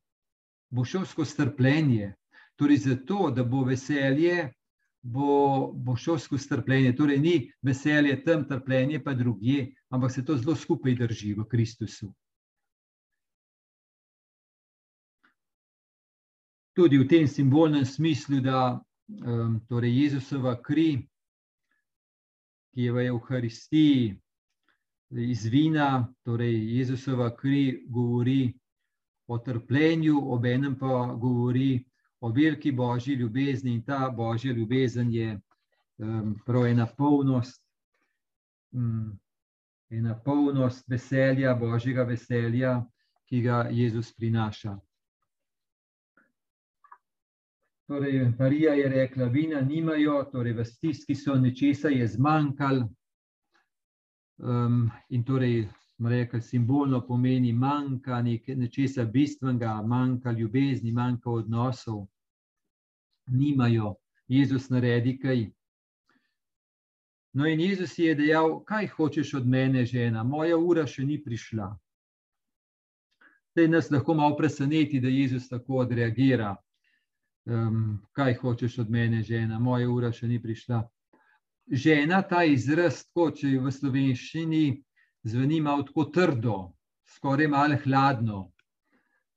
bo 0.70 0.84
šel 0.84 1.06
skozi 1.08 1.36
trpljenje. 1.36 2.12
Torej, 2.56 2.76
zato 2.76 3.30
da 3.30 3.44
bo 3.44 3.64
veselje 3.64 4.52
bo, 5.02 5.73
bo 5.75 5.97
šel 5.97 6.18
skozi 6.18 6.49
trpljenje. 6.49 6.97
Torej, 6.97 7.18
ni 7.18 7.52
veselje 7.62 8.25
tam, 8.25 8.47
trpljenje 8.49 9.02
pa 9.04 9.14
drugje, 9.14 9.75
ampak 9.88 10.12
se 10.12 10.25
to 10.25 10.37
zelo 10.37 10.56
skupaj 10.56 10.94
drži 10.94 11.35
v 11.35 11.47
Kristusu. 11.49 12.12
Tudi 16.73 16.99
v 16.99 17.09
tem 17.09 17.28
simbolnem 17.28 17.85
smislu, 17.85 18.40
da 18.40 18.80
um, 19.26 19.61
torej 19.68 19.92
Jezusova 20.02 20.56
kri, 20.62 21.02
ki 22.73 22.87
je 22.87 22.92
v 22.92 23.06
Euharistiji 23.06 24.14
iz 25.11 25.44
vina, 25.52 26.09
torej 26.25 26.78
Jezusova 26.78 27.28
kri 27.37 27.85
govori 27.88 28.54
o 29.28 29.38
trpljenju, 29.38 30.16
obenem 30.32 30.78
pa 30.78 31.12
govori 31.21 31.85
o 32.22 32.30
veliki 32.32 32.72
božji 32.72 33.14
ljubezni 33.14 33.74
in 33.74 33.82
ta 33.82 34.10
božja 34.10 34.52
ljubezen 34.52 35.10
je 35.10 35.40
um, 35.98 36.36
prav 36.46 36.66
ena 36.66 36.86
polnost, 36.86 37.64
um, 38.72 39.18
ena 39.90 40.14
polnost 40.24 40.88
veselja, 40.88 41.54
božjega 41.54 42.02
veselja, 42.02 42.84
ki 43.26 43.42
ga 43.42 43.66
Jezus 43.70 44.12
prinaša. 44.14 44.76
Torej, 47.90 48.32
Marija 48.38 48.74
je 48.74 48.88
rekla, 48.88 49.24
vina 49.24 49.60
nimajo, 49.60 50.22
torej 50.32 50.52
v 50.52 50.64
stiski 50.64 51.14
so 51.14 51.34
nečesa 51.34 51.88
je 51.88 52.06
zmanjkalo. 52.06 52.88
Um, 54.38 54.90
in 55.08 55.24
torej, 55.24 55.66
rekli, 56.09 56.42
simbolno 56.42 57.00
pomeni 57.06 57.52
manjka 57.52 58.23
nečesa 58.23 59.04
bistvenega, 59.04 59.82
manjka 59.82 60.32
ljubezni, 60.32 60.92
manjka 60.92 61.30
odnosov 61.30 62.06
nimajo, 63.26 63.94
Jezus 64.28 64.68
naredi 64.71 65.18
kaj. 65.18 65.50
No, 67.32 67.47
in 67.47 67.61
Jezus 67.61 67.99
je 67.99 68.14
dejal, 68.14 68.64
kaj 68.64 68.87
hočeš 68.87 69.35
od 69.35 69.47
mene, 69.47 69.85
žena, 69.87 70.23
moja 70.23 70.56
ura 70.59 70.87
še 70.87 71.04
ni 71.04 71.16
prišla. 71.23 71.71
Zdaj 73.52 73.68
nas 73.68 73.90
lahko 73.90 74.14
malo 74.14 74.37
preseneti, 74.37 75.00
da 75.00 75.09
Jezus 75.09 75.49
tako 75.49 75.85
odreagira. 75.85 76.56
Um, 77.44 78.02
kaj 78.12 78.35
hočeš 78.40 78.78
od 78.78 78.90
mene, 78.90 79.23
žena, 79.23 79.59
moja 79.59 79.88
ura 79.90 80.12
še 80.12 80.28
ni 80.28 80.38
prišla. 80.42 80.82
Žena, 81.73 82.23
ta 82.23 82.44
izraz, 82.44 83.04
tako 83.09 83.30
če 83.37 83.56
v 83.59 83.73
slovenščini 83.73 84.64
zveni 85.22 85.60
malo 85.60 85.82
tako 85.82 86.04
trdo, 86.04 86.72
skoraj 87.06 87.48
malo 87.48 87.76
hladno. 87.84 88.52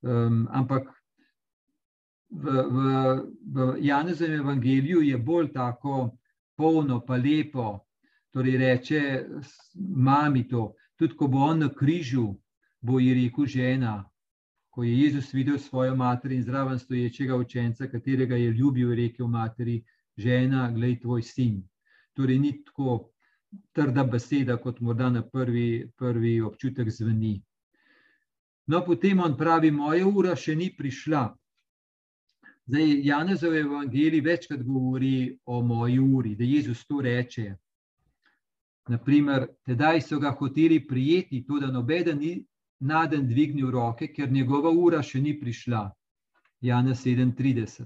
Um, 0.01 0.47
ampak 0.51 0.89
v, 2.29 2.45
v, 2.45 2.77
v 3.53 3.77
Janezovem 3.81 4.39
evangeliju 4.39 5.01
je 5.01 5.17
bolj 5.17 5.51
tako 5.53 6.17
polno, 6.57 7.01
pa 7.05 7.17
lepo. 7.17 7.79
Torej, 8.33 8.57
reče 8.57 9.01
mami 9.95 10.43
to, 10.47 10.73
tudi 10.99 11.15
ko 11.15 11.27
bo 11.27 11.45
on 11.47 11.59
na 11.59 11.69
križu, 11.71 12.33
bo 12.81 12.99
ji 12.99 13.13
rekel 13.13 13.45
žena. 13.45 14.03
Ko 14.69 14.83
je 14.83 14.91
Jezus 14.91 15.31
videl 15.33 15.57
svojo 15.57 15.95
mater 15.95 16.31
in 16.31 16.43
zraven 16.43 16.79
stoječega 16.79 17.35
učenca, 17.35 17.87
katerega 17.87 18.35
je 18.35 18.51
ljubil, 18.51 18.89
je 18.89 18.95
rekel 18.95 19.27
materi: 19.27 19.83
Žena, 20.17 20.71
glej 20.71 20.99
tvoj 20.99 21.21
sin. 21.21 21.63
Torej, 22.13 22.39
ni 22.39 22.63
tako 22.63 23.14
trda 23.71 24.03
beseda, 24.03 24.57
kot 24.57 24.79
morda 24.79 25.09
na 25.09 25.21
prvi, 25.21 25.91
prvi 25.97 26.41
občutek 26.41 26.89
zveni. 26.89 27.41
No, 28.67 28.81
potem 28.85 29.19
on 29.19 29.37
pravi: 29.37 29.71
Moja 29.71 30.07
ura 30.07 30.35
še 30.35 30.55
ni 30.55 30.71
prišla. 30.77 31.25
Zdaj, 32.65 32.93
Janezov 33.05 33.53
evangelij 33.53 34.23
večkrat 34.25 34.63
govori 34.65 35.37
o 35.45 35.61
moji 35.61 35.99
uri, 35.99 36.35
da 36.35 36.43
Jezus 36.43 36.85
to 36.87 37.01
reče. 37.01 37.53
Naprimer, 38.89 39.47
tedaj 39.65 40.01
so 40.01 40.19
ga 40.19 40.31
hoteli 40.31 40.79
prijeti, 40.87 41.43
to, 41.45 41.59
da 41.59 41.69
nobeden 41.71 42.17
ni 42.19 42.33
naden 42.79 43.27
dvignil 43.27 43.71
roke, 43.71 44.07
ker 44.13 44.31
njegova 44.31 44.71
ura 44.73 45.03
še 45.03 45.21
ni 45.21 45.35
prišla. 45.39 45.91
Janez 46.61 47.05
37, 47.05 47.85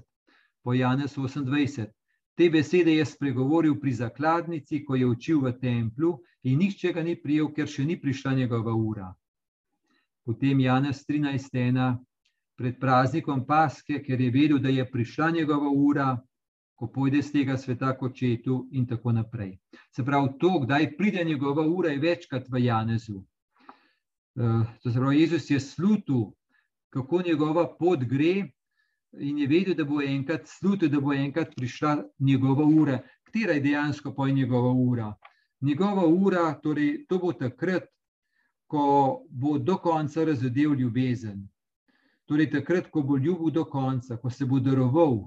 po 0.62 0.74
Janez 0.74 1.16
28. 1.16 1.92
Te 2.34 2.50
besede 2.50 2.94
je 2.94 3.04
spregovoril 3.04 3.76
pri 3.80 3.92
zakladnici, 3.92 4.84
ko 4.84 4.96
je 4.96 5.06
učil 5.06 5.40
v 5.44 5.52
templu, 5.60 6.18
in 6.42 6.58
nihče 6.58 6.92
ga 6.92 7.02
ni 7.02 7.16
prijel, 7.16 7.50
ker 7.52 7.68
še 7.68 7.84
ni 7.84 7.98
prišla 8.00 8.34
njegova 8.34 8.74
ura. 8.74 9.10
Potem 10.24 10.60
Janez 10.60 11.04
13 11.08 11.98
pred 12.56 12.76
praznikom 12.80 13.44
Paske, 13.46 14.02
ker 14.04 14.20
je 14.20 14.30
vedel, 14.30 14.58
da 14.58 14.68
je 14.68 14.84
prišla 14.84 15.30
njegova 15.30 15.70
ura, 15.72 16.10
ko 16.76 16.88
pojde 16.88 17.22
z 17.22 17.32
tega 17.32 17.56
sveta 17.60 17.92
kot 17.96 18.14
četu, 18.16 18.68
in 18.72 18.86
tako 18.86 19.12
naprej. 19.12 19.58
Se 19.92 20.04
pravi, 20.04 20.36
to, 20.40 20.60
kdaj 20.64 20.96
pride 20.96 21.24
njegova 21.24 21.66
ura, 21.66 21.90
je 21.92 22.00
večkrat 22.00 22.48
v 22.48 22.64
Janezu. 22.64 23.18
Uh, 23.20 24.64
to 24.82 24.90
se 24.90 24.98
pravi, 24.98 25.20
Jezus 25.20 25.50
je 25.50 25.60
slutil, 25.60 26.30
kako 26.90 27.22
njegova 27.26 27.66
pot 27.78 28.04
gre, 28.04 28.48
in 29.12 29.38
je 29.38 29.46
vedel, 29.46 29.74
da 29.74 29.84
bo 29.84 30.02
enkrat 30.02 30.48
slutil, 30.48 30.88
da 30.88 31.00
bo 31.00 31.12
enkrat 31.12 31.54
prišla 31.56 32.04
njegova 32.18 32.64
ura. 32.64 33.00
Katera 33.24 33.52
je 33.52 33.60
dejansko 33.60 34.14
pa 34.14 34.28
njegova 34.28 34.72
ura? 34.72 35.14
Njegova 35.60 36.06
ura, 36.06 36.54
torej, 36.62 37.06
to 37.08 37.18
bo 37.18 37.32
takrat, 37.32 37.88
ko 38.66 39.22
bo 39.30 39.58
do 39.58 39.76
konca 39.76 40.24
razodel 40.24 40.74
ljubezen. 40.74 41.48
Torej, 42.24 42.50
takrat, 42.50 42.90
ko 42.90 43.02
bo 43.02 43.16
ljubil 43.16 43.50
do 43.50 43.64
konca, 43.64 44.16
ko 44.16 44.30
se 44.30 44.46
bo 44.46 44.60
daroval, 44.60 45.26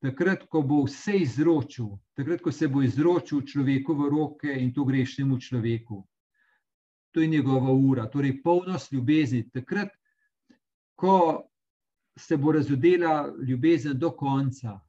takrat, 0.00 0.44
ko 0.48 0.62
bo 0.62 0.82
vse 0.84 1.16
izročil, 1.24 1.96
takrat, 2.16 2.42
ko 2.44 2.52
se 2.52 2.68
bo 2.68 2.82
izročil 2.82 3.42
človeku 3.46 3.94
v 3.96 4.08
roke 4.12 4.52
in 4.52 4.74
to 4.74 4.84
grešnemu 4.84 5.40
človeku. 5.40 6.04
To 7.10 7.20
je 7.20 7.26
njegova 7.26 7.72
ura, 7.72 8.06
torej 8.06 8.42
polnost 8.42 8.92
ljubezni. 8.92 9.48
Takrat, 9.50 9.88
ko 10.94 11.49
se 12.18 12.36
bo 12.36 12.52
razodela 12.52 13.34
ljubezen 13.48 13.98
do 13.98 14.10
konca. 14.10 14.80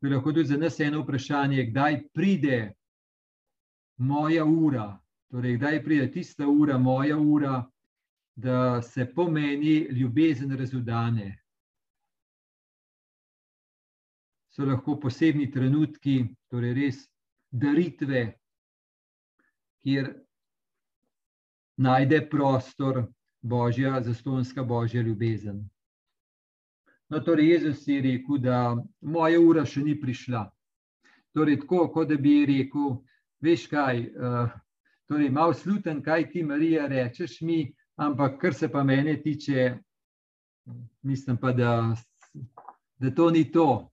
To 0.00 0.06
je 0.06 0.14
lahko 0.14 0.32
tudi 0.32 0.44
za 0.44 0.56
nas 0.56 0.80
eno 0.80 1.00
vprašanje, 1.02 1.64
kdaj 1.70 2.02
pride 2.14 2.74
moja 3.96 4.44
ura, 4.44 4.98
torej 5.30 5.56
kdaj 5.56 5.84
pride 5.84 6.10
tista 6.12 6.48
ura, 6.48 6.78
moja 6.78 7.16
ura, 7.16 7.64
da 8.36 8.82
se 8.82 9.06
pomeni 9.14 9.88
ljubezen 9.90 10.58
razudane. 10.58 11.42
So 14.52 14.64
lahko 14.64 15.00
posebni 15.00 15.50
trenutki, 15.50 16.26
torej 16.50 16.74
res 16.74 17.00
daritve, 17.50 18.22
kjer 19.80 20.12
najde 21.76 22.20
prostor 22.30 23.06
božja, 23.46 24.00
zastonska 24.02 24.64
božja 24.64 25.02
ljubezen. 25.02 25.62
No, 27.08 27.20
torej, 27.20 27.52
Jezus 27.52 27.86
je 27.88 28.00
rekel, 28.02 28.38
da 28.42 28.74
moja 29.00 29.40
ura 29.40 29.64
še 29.66 29.84
ni 29.86 29.94
prišla. 30.00 30.44
Torej, 31.34 31.60
tako, 31.62 31.86
kot 31.94 32.10
da 32.10 32.18
bi 32.18 32.40
rekel, 32.48 32.96
veš 33.40 33.68
kaj, 33.70 34.06
uh, 34.18 34.54
torej, 35.06 35.30
malo 35.30 35.54
sluten, 35.54 36.02
kaj 36.02 36.30
ti, 36.32 36.42
Marija, 36.42 36.88
rečeš 36.90 37.40
mi, 37.46 37.60
Ampak, 37.96 38.40
kar 38.40 38.54
se 38.54 38.68
pa 38.68 38.82
mene 38.84 39.22
tiče, 39.22 39.78
mislim 41.02 41.36
pa, 41.36 41.52
da, 41.52 41.96
da 42.98 43.10
to 43.14 43.30
ni 43.30 43.52
to. 43.52 43.90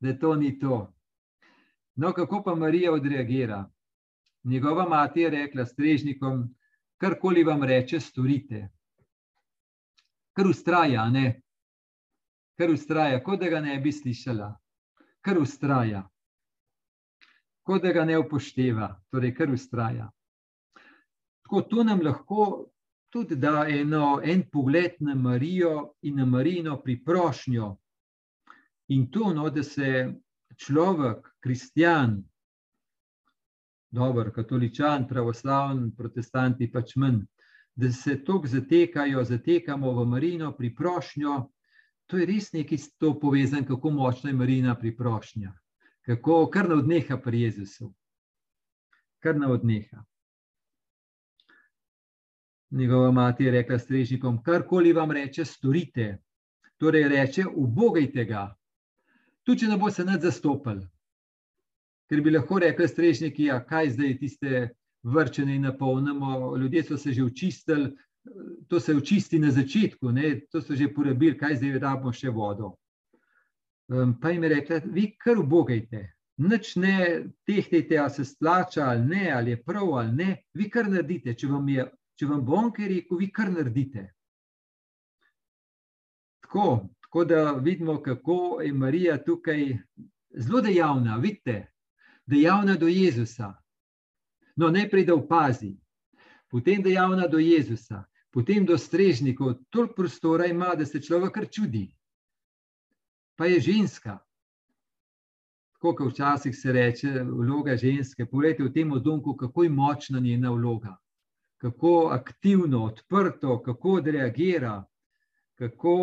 Da 0.00 0.18
to 0.18 0.34
ni 0.34 0.58
to. 0.58 0.94
No, 1.94 2.12
kako 2.12 2.42
pa 2.42 2.54
Marija 2.54 2.92
odreagira? 2.92 3.70
Njegova 4.44 4.88
mati 4.88 5.20
je 5.20 5.30
rekla 5.30 5.64
strežnikom, 5.64 6.54
karkoli 6.96 7.44
vam 7.44 7.62
reče, 7.62 8.00
storite. 8.00 8.68
Kar 10.34 10.46
ustraja, 10.46 11.06
ne? 11.10 11.40
Kar 12.58 12.70
ustraja, 12.70 13.22
kot 13.22 13.40
da 13.40 13.48
ga 13.50 13.60
ne 13.60 13.78
bi 13.80 13.92
slišala. 13.92 14.50
Kar 15.24 15.38
ustraja. 15.38 16.02
Kot 17.64 17.82
da 17.82 17.92
ga 17.92 18.04
ne 18.04 18.18
upošteva, 18.18 18.90
torej 19.10 19.34
kar 19.34 19.50
ustraja. 19.50 20.10
Tako 21.44 21.62
to 21.70 21.84
nam 21.84 22.02
lahko 22.02 22.66
tudi 23.14 23.36
da 23.36 23.66
eno, 23.68 24.20
en 24.24 24.42
pogled 24.50 24.98
na 25.00 25.14
Marijo 25.14 25.94
in 26.02 26.16
na 26.16 26.26
Marijino 26.26 26.80
priprošnjo. 26.82 27.76
In 28.88 29.10
to, 29.10 29.30
no, 29.34 29.50
da 29.50 29.62
se 29.62 30.14
človek, 30.56 31.28
kristjan, 31.40 32.16
dober, 33.90 34.32
katoličan, 34.34 35.06
pravoslaven, 35.08 35.92
protestanti 35.96 36.66
pač 36.72 36.96
manj, 36.96 37.22
da 37.74 37.92
se 37.92 38.24
tako 38.24 38.46
zatekajo, 38.46 39.24
zatekamo 39.24 39.92
v 39.92 40.06
Marijino 40.06 40.52
priprošnjo, 40.56 41.50
to 42.06 42.18
je 42.18 42.26
res 42.26 42.52
nekaj 42.52 42.78
s 42.78 42.96
to 42.96 43.14
povezan, 43.20 43.64
kako 43.64 43.90
močna 43.90 44.30
je 44.30 44.36
Marijina 44.36 44.74
priprošnja. 44.78 45.52
Kako 46.02 46.46
kar 46.52 46.68
na 46.68 46.74
odneha 46.74 47.16
pri 47.16 47.40
Jezusu. 47.40 47.94
Kar 49.18 49.36
na 49.36 49.50
odneha. 49.50 50.04
Njegova 52.70 53.10
mati 53.10 53.44
je 53.44 53.50
rekla 53.50 53.78
strežnikom, 53.78 54.42
karkoli 54.42 54.92
vam 54.92 55.10
reče, 55.10 55.44
storite. 55.44 56.18
Torej 56.76 57.08
reče, 57.08 57.44
ubogajte 57.54 58.24
ga. 58.24 58.54
tudi 59.42 59.60
če 59.60 59.66
ne 59.66 59.76
bo 59.76 59.90
se 59.90 60.04
nad 60.04 60.22
zastopili. 60.22 60.86
Ker 62.08 62.20
bi 62.20 62.30
lahko 62.30 62.58
rekli 62.58 62.88
strežniki, 62.88 63.44
ja, 63.44 63.60
kaj 63.64 63.90
zdaj 63.90 64.18
tiste 64.18 64.74
vrčene 65.04 65.58
napolnimo, 65.58 66.56
ljudje 66.56 66.82
so 66.82 66.96
se 66.96 67.12
že 67.12 67.22
učistili, 67.22 67.96
to 68.68 68.80
se 68.80 68.96
očisti 68.96 69.38
na 69.38 69.50
začetku, 69.50 70.12
ne? 70.12 70.40
to 70.50 70.60
so 70.60 70.74
že 70.74 70.88
porabili, 70.94 71.38
kaj 71.38 71.56
zdaj 71.56 71.78
rabimo 71.78 72.12
še 72.12 72.30
vodo. 72.30 72.74
Um, 73.92 74.14
pa 74.20 74.30
jim 74.30 74.42
je 74.42 74.48
rekla, 74.48 74.80
vi 74.84 75.10
kar 75.20 75.38
ubogajte, 75.38 76.14
nič 76.36 76.76
ne 76.76 77.24
tehtajte, 77.46 77.98
ali 77.98 78.10
se 78.10 78.24
splača 78.24 78.86
ali 78.88 79.04
ne, 79.06 79.30
ali 79.32 79.50
je 79.50 79.62
prav 79.62 79.92
ali 79.94 80.12
ne, 80.12 80.36
vi 80.54 80.70
kar 80.70 80.88
naredite. 80.88 81.34
Če 81.34 81.50
vam, 81.52 81.68
je, 81.68 81.84
če 82.16 82.26
vam 82.26 82.44
bo 82.44 82.56
on 82.56 82.72
kaj 82.72 82.88
rekel, 82.88 83.18
vi 83.20 83.28
kar 83.32 83.52
naredite. 83.52 84.08
Tako, 86.46 86.88
tako 87.04 87.24
da 87.24 87.52
vidimo, 87.52 88.00
kako 88.02 88.60
je 88.62 88.72
Marija 88.72 89.18
tukaj 89.24 89.76
zelo 90.32 90.60
dejavna, 90.64 91.16
vidite, 91.16 91.66
dejavna 92.26 92.76
do 92.80 92.88
Jezusa. 92.88 93.52
No, 94.56 94.70
najprej 94.70 95.04
da 95.04 95.14
opazi, 95.14 95.74
potem 96.50 96.82
dejavna 96.82 97.26
do 97.28 97.38
Jezusa, 97.38 98.04
potem 98.30 98.66
do 98.66 98.78
strežnikov, 98.78 99.54
toliko 99.70 99.94
prostora 99.94 100.46
ima, 100.46 100.74
da 100.74 100.86
se 100.86 101.02
človek 101.02 101.34
kar 101.34 101.48
čudi. 101.50 101.88
Pa 103.36 103.46
je 103.46 103.60
ženska. 103.60 104.18
Tako 105.74 105.94
kot 105.94 106.12
včasih 106.12 106.56
se 106.56 106.72
reče, 106.72 107.22
vloga 107.22 107.76
ženske. 107.76 108.26
Poglejte 108.26 108.64
v 108.64 108.72
tem 108.72 108.92
odlomku, 108.92 109.36
kako 109.36 109.64
je 109.64 109.70
močna 109.70 110.20
njena 110.20 110.50
vloga, 110.50 110.96
kako 111.60 112.08
aktivno, 112.12 112.84
odprto, 112.84 113.62
kako 113.62 113.98
odreagira, 113.98 114.84
kako 115.54 115.94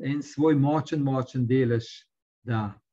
en 0.00 0.22
svoj 0.22 0.54
močen, 0.54 1.02
močen 1.02 1.46
delež 1.46 1.84
da. 2.42 2.83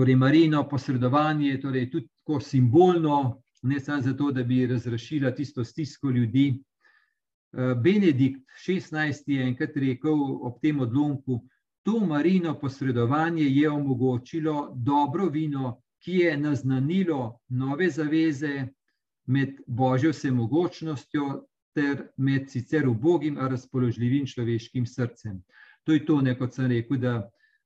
Torej, 0.00 0.16
Marino 0.16 0.68
posredovanje 0.68 1.48
je 1.48 1.60
torej 1.60 1.90
tudi 1.90 2.06
tako 2.08 2.40
simbolno, 2.40 3.42
ne 3.62 3.80
samo 3.80 4.00
zato, 4.02 4.30
da 4.32 4.42
bi 4.42 4.66
razrešila 4.66 5.30
tisto 5.30 5.64
stisko 5.64 6.10
ljudi. 6.10 6.54
Eh, 7.52 7.74
Benedikt 7.74 8.40
XVI 8.64 9.34
je 9.34 9.42
enkrat 9.42 9.76
rekel 9.76 10.22
ob 10.40 10.54
tem 10.62 10.80
odlomku, 10.80 11.42
to 11.82 12.00
Marino 12.06 12.54
posredovanje 12.60 13.44
je 13.44 13.70
omogočilo 13.70 14.72
dobro 14.74 15.28
vino, 15.28 15.82
ki 15.98 16.12
je 16.12 16.36
naznanilo 16.36 17.38
nove 17.48 17.90
zaveze 17.90 18.68
med 19.26 19.60
Božjo 19.66 20.14
vsemogočnostjo 20.16 21.44
ter 21.74 22.06
med 22.16 22.48
sicer 22.48 22.88
ubogim, 22.88 23.36
a 23.38 23.48
razpoložljivim 23.48 24.26
človeškim 24.26 24.86
srcem. 24.86 25.42
To 25.84 25.92
je 25.92 26.06
to, 26.06 26.20
ne, 26.20 26.38
kot 26.38 26.54
sem 26.54 26.72
rekel, 26.72 26.96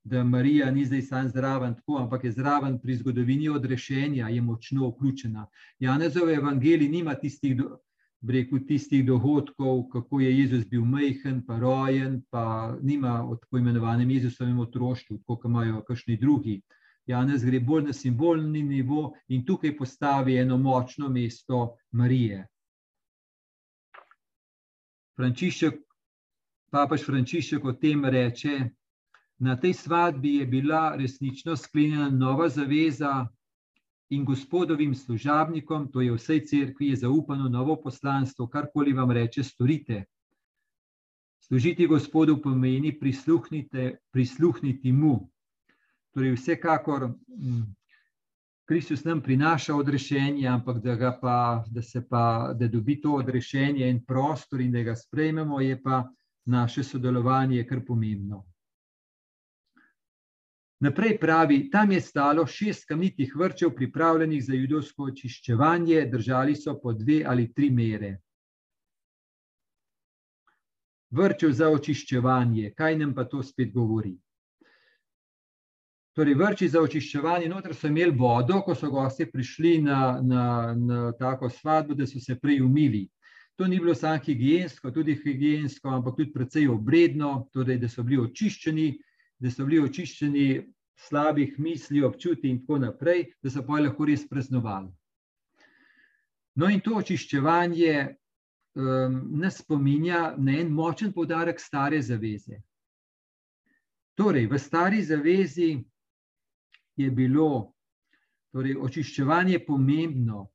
da 0.05 0.25
Marija 0.25 0.71
ni 0.71 0.85
zdaj 0.85 1.03
sam 1.03 1.29
zraven, 1.29 1.75
tako, 1.75 1.99
ampak 1.99 2.25
je 2.25 2.33
zraven 2.33 2.79
pri 2.79 2.97
zgodovini 2.97 3.49
odrešenja, 3.49 4.29
je 4.29 4.43
močno 4.43 4.89
vključena. 4.89 5.47
Janezov 5.79 6.31
evangelij 6.31 6.89
nima 6.89 7.15
tistih, 7.15 7.57
rekel, 8.29 8.59
tistih 8.69 9.07
dogodkov, 9.07 9.89
kako 9.93 10.21
je 10.21 10.39
Jezus 10.39 10.67
bil 10.69 10.85
majhen, 10.85 11.43
pa 11.47 11.59
rojen, 11.59 12.23
pa 12.31 12.77
nima 12.83 13.25
o 13.25 13.37
tako 13.37 13.59
imenovanem 13.59 14.11
Jezusovem 14.11 14.59
otroštvu, 14.59 15.19
kot 15.27 15.45
imajo 15.45 15.83
kakšni 15.89 16.17
drugi. 16.17 16.61
Janez 17.07 17.45
gre 17.45 17.61
bolj 17.61 17.85
na 17.85 17.93
simbolni 17.93 18.63
nivo 18.63 19.13
in 19.29 19.45
tukaj 19.45 19.77
postavi 19.77 20.37
eno 20.37 20.59
močno 20.59 21.09
mesto 21.09 21.77
Marije. 21.93 22.47
Frančišek, 25.17 25.75
papež 26.71 27.05
Frančišek 27.05 27.65
o 27.65 27.73
tem 27.73 28.05
reče, 28.05 28.71
Na 29.39 29.57
tej 29.57 29.75
svadbi 29.75 30.37
je 30.37 30.47
bila 30.47 30.97
resnično 30.97 31.57
sklenjena 31.57 32.11
nova 32.11 32.49
zaveza 32.49 33.27
in 34.11 34.25
gospodovim 34.25 34.95
služabnikom, 34.95 35.91
to 35.93 36.01
je 36.01 36.13
vsej 36.13 36.47
cerkvi, 36.47 36.89
je 36.89 36.97
zaupano 36.97 37.49
novo 37.49 37.77
poslanstvo, 37.83 38.47
karkoli 38.47 38.93
vam 38.93 39.11
reče, 39.11 39.43
storite. 39.43 40.05
Služiti 41.41 41.87
gospodu 41.87 42.43
pomeni 42.43 42.99
prisluhniti 44.13 44.93
mu. 44.93 45.29
Torej, 46.15 46.33
vsekakor 46.33 47.11
Kristus 48.65 49.05
nam 49.05 49.21
prinaša 49.21 49.75
odrešenje, 49.77 50.49
ampak 50.49 50.79
da, 50.83 51.19
pa, 51.21 51.65
da, 51.71 51.81
pa, 52.11 52.55
da 52.59 52.69
dobi 52.69 53.01
to 53.01 53.13
odrešenje 53.13 53.91
in 53.91 54.05
prostor 54.05 54.61
in 54.61 54.73
da 54.73 54.83
ga 54.83 54.97
sprejmemo, 54.97 55.61
je 55.61 55.83
pa 55.83 56.05
naše 56.45 56.83
sodelovanje 56.83 57.67
kar 57.67 57.85
pomembno. 57.87 58.45
Naprej 60.85 61.19
pravi, 61.19 61.71
tam 61.71 61.93
je 61.93 62.01
stalo 62.01 62.43
šest 62.47 62.85
kamnitih 62.85 63.37
vrčev, 63.37 63.71
pripravljenih 63.77 64.43
za 64.45 64.53
judovsko 64.55 65.07
očiščevanje, 65.09 66.03
držali 66.13 66.57
so 66.57 66.75
po 66.83 66.93
dve 66.93 67.23
ali 67.27 67.47
tri 67.55 67.71
mere. 67.71 68.11
Vrčev 71.11 71.55
za 71.57 71.71
očiščevanje, 71.73 72.75
kaj 72.77 72.99
nam 73.01 73.15
pa 73.17 73.25
to 73.25 73.41
spet 73.43 73.73
govori? 73.73 74.13
Torej, 76.13 76.37
vrči 76.43 76.69
za 76.69 76.85
očiščevanje, 76.85 77.49
noter 77.49 77.73
so 77.73 77.89
imeli 77.89 78.13
vodo, 78.21 78.61
ko 78.67 78.77
so 78.77 78.93
gosti 78.93 79.31
prišli 79.33 79.79
na, 79.89 80.21
na, 80.21 80.45
na 80.77 81.01
tako 81.17 81.49
svadbo, 81.49 81.97
da 81.97 82.05
so 82.07 82.21
se 82.21 82.37
prej 82.37 82.61
umili. 82.61 83.07
To 83.57 83.65
ni 83.67 83.81
bilo 83.81 83.95
samo 83.95 84.21
higijensko, 84.21 84.91
tudi 84.91 85.17
higijensko, 85.25 85.89
ampak 85.89 86.21
tudi 86.21 86.33
precej 86.33 86.69
obredno, 86.69 87.49
torej, 87.57 87.81
da 87.81 87.89
so 87.89 88.05
bili 88.05 88.21
očiščeni, 88.29 88.89
da 89.41 89.51
so 89.51 89.65
bili 89.65 89.81
očiščeni 89.81 90.74
slabih 90.97 91.59
misli, 91.59 92.03
občuti 92.03 92.49
in 92.49 92.61
tako 92.61 92.79
naprej, 92.79 93.25
da 93.43 93.51
so 93.51 93.63
pa 93.67 93.81
lahko 93.81 94.07
res 94.07 94.29
praznovali. 94.29 94.93
No, 96.55 96.69
in 96.71 96.81
to 96.81 96.95
očiščevanje 97.01 97.95
um, 98.79 99.17
nas 99.41 99.59
spominja 99.59 100.35
na 100.39 100.59
en 100.61 100.71
močen 100.71 101.13
poudarek 101.13 101.61
stare 101.61 102.03
zaveze. 102.03 102.61
Torej, 104.15 104.47
v 104.47 104.59
stari 104.59 105.03
zavezi 105.03 105.73
je 106.97 107.11
bilo 107.11 107.75
torej, 108.55 108.77
očiščevanje 108.79 109.59
pomembno, 109.67 110.47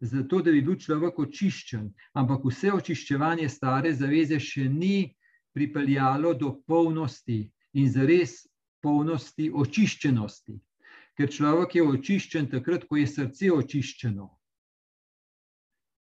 zato 0.00 0.42
da 0.42 0.50
bi 0.50 0.64
bil 0.66 0.80
človek 0.82 1.20
očiščen, 1.22 1.86
ampak 2.18 2.42
vse 2.50 2.72
očiščevanje 2.74 3.46
stare 3.48 3.94
zaveze 3.94 4.40
še 4.42 4.66
ni 4.68 5.06
pripeljalo 5.54 6.34
do 6.34 6.50
polnosti 6.66 7.44
in 7.78 7.86
zares 7.92 8.42
polnosti 8.86 9.50
očiščenosti. 9.50 10.54
Ker 11.16 11.32
človek 11.32 11.78
je 11.78 11.84
očiščen 11.90 12.50
takrat, 12.52 12.84
ko 12.86 13.00
je 13.00 13.06
srce 13.10 13.50
očiščeno. 13.50 14.26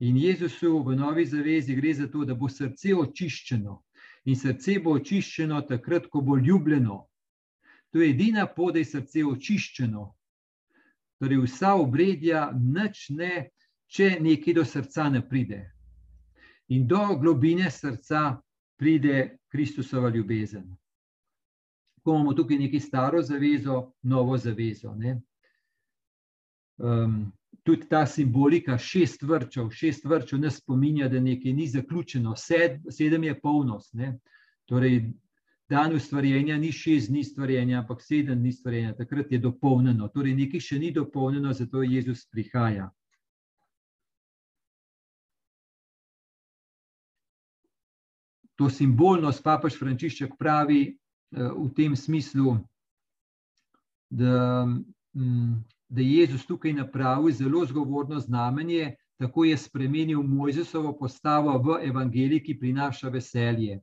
In 0.05 0.17
Jezusu 0.21 0.75
v 0.85 0.97
novi 0.99 1.25
zavezi 1.25 1.77
gre 1.79 1.93
za 1.97 2.05
to, 2.11 2.25
da 2.27 2.35
bo 2.37 2.49
srce 2.51 2.93
očiščeno. 2.93 3.77
In 4.29 4.37
srce 4.37 4.77
bo 4.83 4.93
očiščeno 4.99 5.61
takrat, 5.69 6.09
ko 6.11 6.21
bo 6.21 6.37
ljubljeno. 6.37 6.99
To 7.95 8.03
je 8.03 8.11
edina 8.11 8.45
pot, 8.45 8.75
da 8.75 8.83
je 8.83 8.91
srce 8.91 9.23
očiščeno. 9.25 10.03
Torej, 11.17 11.39
vsa 11.47 11.73
obredja 11.81 12.51
nič 12.53 13.07
ne, 13.17 13.47
če 13.89 14.17
nekaj 14.21 14.59
do 14.59 14.65
srca 14.67 15.07
ne 15.09 15.23
pride. 15.25 15.63
In 16.75 16.83
do 16.85 17.15
globine 17.17 17.71
srca 17.71 18.35
pride 18.77 19.39
Kristusova 19.49 20.11
ljubezen 20.13 20.67
ko 22.07 22.13
imamo 22.15 22.33
tukaj 22.33 22.57
neki 22.57 22.79
staro 22.79 23.21
zavezo, 23.21 23.91
novo 24.03 24.37
zavezo. 24.37 24.93
Um, 26.77 27.33
tudi 27.63 27.89
ta 27.89 28.05
simbolika 28.07 28.77
šest 28.77 29.23
vrčev, 29.27 29.69
šest 29.75 30.05
vrčev 30.05 30.39
nas 30.39 30.61
spominja, 30.61 31.09
da 31.11 31.19
nekaj 31.19 31.53
ni 31.53 31.65
zaključeno, 31.67 32.35
Sed, 32.35 32.77
sedem 32.89 33.23
je 33.23 33.39
polnost. 33.41 33.93
Ne? 33.93 34.19
Torej, 34.65 35.01
dan 35.69 35.95
ustvarjenja 35.95 36.55
ni 36.57 36.71
šest 36.71 37.09
dni 37.09 37.23
stvarjenja, 37.23 37.81
ampak 37.81 37.99
sedem 38.01 38.39
dni 38.39 38.53
stvarjenja, 38.55 38.93
takrat 38.95 39.31
je 39.31 39.39
dopolnjeno. 39.43 40.07
Torej, 40.07 40.35
nekaj 40.35 40.63
še 40.63 40.79
ni 40.79 40.91
dopolnjeno, 40.95 41.51
zato 41.53 41.83
Jezus 41.83 42.23
prihaja. 42.31 42.87
To 48.55 48.69
simbolnost, 48.71 49.43
papež 49.43 49.75
Frančišek 49.75 50.39
pravi, 50.39 50.95
v 51.31 51.69
tem 51.75 51.95
smislu, 51.95 52.57
da, 54.09 54.65
mm, 55.15 55.63
da 55.89 56.01
je 56.01 56.13
Jezus 56.13 56.45
tukaj 56.45 56.73
napravil 56.73 57.31
zelo 57.31 57.65
zgovorno 57.65 58.19
znamenje, 58.19 58.95
tako 59.17 59.45
je 59.45 59.57
spremenil 59.57 60.23
Mojzesovo 60.23 60.93
postavo 60.97 61.57
v 61.57 61.79
evangeliji, 61.87 62.43
ki 62.43 62.59
prinaša 62.59 63.09
veselje. 63.09 63.81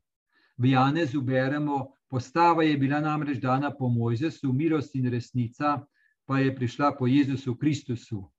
V 0.56 0.70
Janezu 0.70 1.20
beremo, 1.20 1.86
postava 2.08 2.62
je 2.64 2.78
bila 2.78 3.00
namreč 3.00 3.40
dana 3.42 3.72
po 3.74 3.88
Mojzesu, 3.88 4.52
milost 4.52 4.94
in 4.94 5.10
resnica 5.10 5.80
pa 6.26 6.38
je 6.38 6.56
prišla 6.56 6.94
po 6.98 7.06
Jezusu 7.06 7.56
Kristusu. 7.56 8.30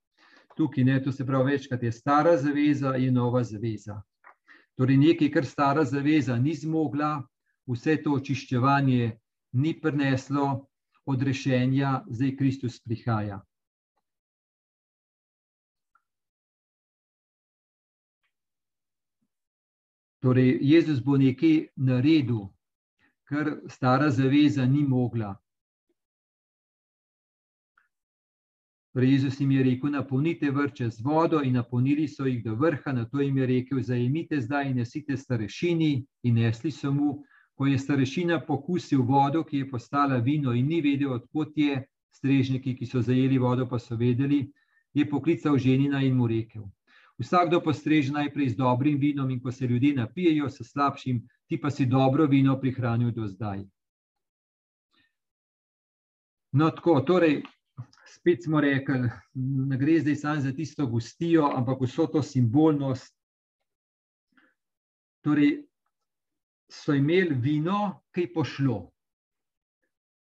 Tukaj 0.58 0.84
ne, 0.84 1.04
to 1.04 1.12
se 1.12 1.26
pravi 1.26 1.52
večkrat 1.52 1.84
je 1.84 1.92
stara 1.92 2.38
zaveza 2.38 2.96
in 2.96 3.14
nova 3.14 3.44
zaveza. 3.44 4.02
Torej, 4.76 4.98
nekaj, 4.98 5.32
kar 5.32 5.46
stara 5.46 5.84
zaveza 5.84 6.38
ni 6.38 6.56
zmogla, 6.56 7.28
vse 7.68 7.98
to 8.04 8.14
očiščevanje 8.20 9.12
ni 9.54 9.74
prineslo 9.82 10.68
odrešenja, 11.06 12.04
zdaj 12.10 12.36
Kristus 12.38 12.80
prihaja. 12.82 13.42
Torej, 20.26 20.58
Jezus 20.62 21.04
bo 21.06 21.18
nekaj 21.22 21.68
naredil, 21.78 22.48
kar 23.30 23.60
stara 23.70 24.10
zaveza 24.10 24.66
ni 24.66 24.82
mogla. 24.84 25.36
Torej, 28.96 29.12
Jezus 29.12 29.40
jim 29.40 29.52
je 29.52 29.64
rekel: 29.64 29.92
Napolnite 29.92 30.50
vrče 30.52 30.90
z 30.90 31.02
vodo, 31.06 31.44
in 31.44 31.54
napolnili 31.54 32.08
so 32.08 32.26
jih 32.26 32.44
do 32.44 32.56
vrha. 32.56 32.94
Na 32.94 33.06
to 33.06 33.22
jim 33.22 33.38
je 33.38 33.46
rekel: 33.46 33.82
Zajemite 33.84 34.42
zdaj 34.42 34.70
in 34.70 34.78
nesite 34.78 35.18
starešini. 35.18 36.06
In 36.24 36.36
nesli 36.36 36.72
so 36.72 36.94
mu, 36.94 37.22
ko 37.56 37.66
je 37.66 37.80
starešina 37.80 38.42
pokusil 38.46 39.02
vodo, 39.02 39.44
ki 39.44 39.58
je 39.58 39.70
postala 39.70 40.18
vino, 40.18 40.54
in 40.54 40.68
ni 40.68 40.82
vedel, 40.82 41.14
odkot 41.14 41.58
je. 41.58 41.84
Strežniki, 42.16 42.78
ki 42.80 42.86
so 42.88 43.02
zajeli 43.04 43.36
vodo, 43.38 43.66
pa 43.68 43.76
so 43.80 43.98
vedeli, 44.00 44.46
je 44.96 45.04
poklical 45.10 45.58
ženina 45.60 46.00
in 46.00 46.16
mu 46.16 46.28
rekel: 46.28 46.64
Vsakdo 47.20 47.60
postreže 47.60 48.14
najprej 48.16 48.50
z 48.50 48.56
dobrim 48.56 49.00
vinom, 49.00 49.30
in 49.32 49.42
ko 49.44 49.52
se 49.52 49.68
ljudje 49.68 49.94
napijejo 49.96 50.50
s 50.50 50.64
slabšim, 50.64 51.20
ti 51.48 51.60
pa 51.62 51.72
si 51.72 51.86
dobro 51.86 52.28
vino 52.28 52.60
prihranil 52.60 53.12
do 53.12 53.28
zdaj. 53.28 53.66
No, 56.56 56.72
tako, 56.72 57.02
torej, 57.02 57.44
spet 58.08 58.44
smo 58.44 58.62
rekli, 58.62 59.10
ne 59.68 59.78
gre 59.78 60.00
zdaj 60.00 60.16
samo 60.16 60.42
za 60.42 60.54
tisto 60.56 60.88
gostijo, 60.88 61.52
ampak 61.56 61.82
vso 61.82 62.08
to 62.08 62.24
simbolnost. 62.24 63.12
Torej, 65.22 65.65
so 66.70 66.94
imeli 66.94 67.36
vino, 67.36 68.02
ki 68.14 68.22
je 68.22 68.34
pošlo, 68.34 68.80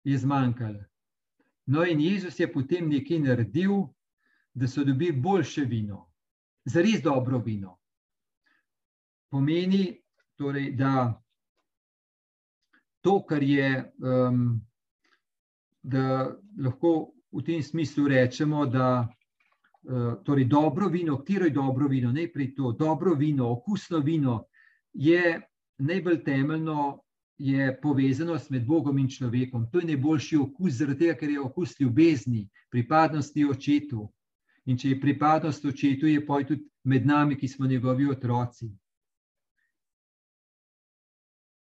je 0.04 0.18
zmanjkalo. 0.18 0.84
No, 1.66 1.86
in 1.86 2.00
Jezus 2.02 2.40
je 2.40 2.48
potem 2.52 2.90
nekaj 2.90 3.20
naredil, 3.20 3.84
da 4.54 4.68
so 4.68 4.84
dobili 4.84 5.12
boljše 5.22 5.62
vino, 5.70 6.08
zares 6.66 7.02
dobro 7.04 7.38
vino. 7.38 7.78
Pomeni, 9.30 10.02
torej, 10.36 10.72
da 10.76 11.22
to, 13.02 13.22
kar 13.26 13.44
je, 13.44 13.70
um, 14.02 14.60
da 15.84 16.36
lahko 16.58 17.12
v 17.32 17.44
tem 17.46 17.62
smislu 17.64 18.08
rečemo, 18.08 18.66
da 18.66 19.06
uh, 19.06 20.18
torej 20.26 20.50
dobro 20.50 20.90
vino, 20.90 21.20
katero 21.22 21.46
je 21.46 21.54
dobro 21.54 21.88
vino, 21.88 22.12
najprej 22.12 22.56
to 22.56 22.72
dobro 22.72 23.14
vino, 23.14 23.52
okusno 23.52 24.00
vino, 24.00 24.44
je 24.94 25.38
najbolj 25.80 26.24
temeljno. 26.24 27.00
Je 27.40 27.70
povezanost 27.82 28.50
med 28.52 28.66
Bogom 28.68 28.98
in 29.00 29.08
človekom. 29.08 29.70
To 29.72 29.80
je 29.80 29.86
najboljši 29.88 30.38
okus, 30.38 30.74
zaradi 30.76 31.06
tega, 31.06 31.14
ker 31.16 31.30
je 31.32 31.40
okus 31.40 31.78
ljubezni, 31.80 32.50
pripadnosti 32.68 33.46
očetu. 33.48 34.10
In 34.68 34.78
če 34.78 34.90
je 34.90 34.98
pripadnost 35.00 35.66
očetu, 35.66 36.10
je 36.12 36.26
poj 36.26 36.44
tudi 36.50 36.68
med 36.84 37.08
nami, 37.08 37.38
ki 37.40 37.48
smo 37.48 37.68
njegovi 37.68 38.10
otroci. 38.12 38.68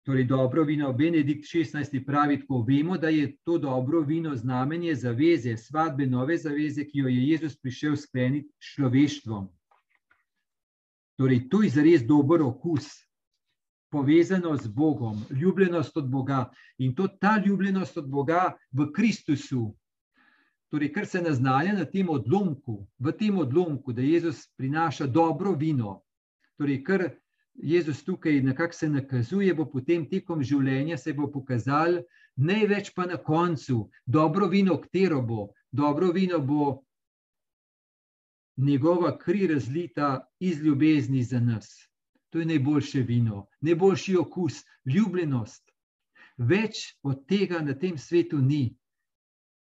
Torej, 0.03 0.25
dobro 0.27 0.63
vino, 0.63 0.91
Benedikt 0.93 1.47
XVI 1.47 2.03
pravi, 2.05 2.41
tako 2.41 2.61
vemo, 2.67 2.97
da 2.97 3.07
je 3.07 3.37
to 3.43 3.57
dobro 3.57 4.01
vino 4.01 4.35
znamenje 4.35 4.95
zaveze, 4.95 5.57
svadbe, 5.57 6.05
nove 6.05 6.37
zaveze, 6.37 6.83
ki 6.85 6.99
jo 6.99 7.07
je 7.07 7.27
Jezus 7.27 7.55
prišel 7.55 7.95
skleniti 7.95 8.49
s 8.59 8.75
človeštvom. 8.75 9.47
Torej, 11.17 11.47
to 11.49 11.63
je 11.63 11.69
zares 11.69 12.03
dober 12.03 12.41
okus, 12.41 12.91
povezano 13.93 14.55
z 14.57 14.67
Bogom, 14.67 15.21
ljubljenost 15.29 15.97
od 15.97 16.09
Boga 16.09 16.49
in 16.77 16.95
to 16.95 17.07
ta 17.07 17.37
ljubljenost 17.45 17.97
od 17.97 18.09
Boga 18.09 18.55
v 18.71 18.87
Kristusu. 18.91 19.75
Torej, 20.73 20.89
kar 20.93 21.05
se 21.05 21.21
naznanja 21.21 21.75
na 21.77 21.85
tem 21.85 22.09
odlomku, 22.09 22.87
v 22.99 23.13
tem 23.13 23.37
odlomku, 23.37 23.93
da 23.93 24.01
Jezus 24.01 24.47
prinaša 24.57 25.05
dobro 25.05 25.53
vino, 25.53 25.99
torej, 26.57 26.81
kar 26.83 27.05
Jezus 27.53 28.01
tukaj 28.03 28.41
nekako 28.41 28.73
se 28.73 28.89
nakazuje, 28.89 29.53
bo 29.53 29.69
potem 29.69 30.09
tekom 30.09 30.41
življenja 30.41 30.97
se 30.97 31.13
bo 31.13 31.29
pokazal, 31.29 32.01
največ 32.35 32.95
pa 32.97 33.05
na 33.05 33.21
koncu, 33.21 33.91
dobro 34.05 34.49
vino, 34.49 34.79
katero 34.81 35.21
bo, 35.21 35.51
dobro 35.71 36.09
vino 36.11 36.41
bo 36.41 36.81
njegova 38.57 39.17
kri 39.17 39.47
razlita 39.47 40.25
iz 40.39 40.61
ljubezni 40.61 41.23
za 41.23 41.39
nas. 41.39 41.92
To 42.33 42.39
je 42.39 42.45
najboljše 42.45 43.01
vino, 43.05 43.45
najboljši 43.61 44.15
okus, 44.17 44.63
ljubljenost. 44.85 45.71
Več 46.37 46.79
od 47.05 47.27
tega 47.29 47.59
na 47.61 47.75
tem 47.77 47.97
svetu 47.97 48.39
ni. 48.41 48.71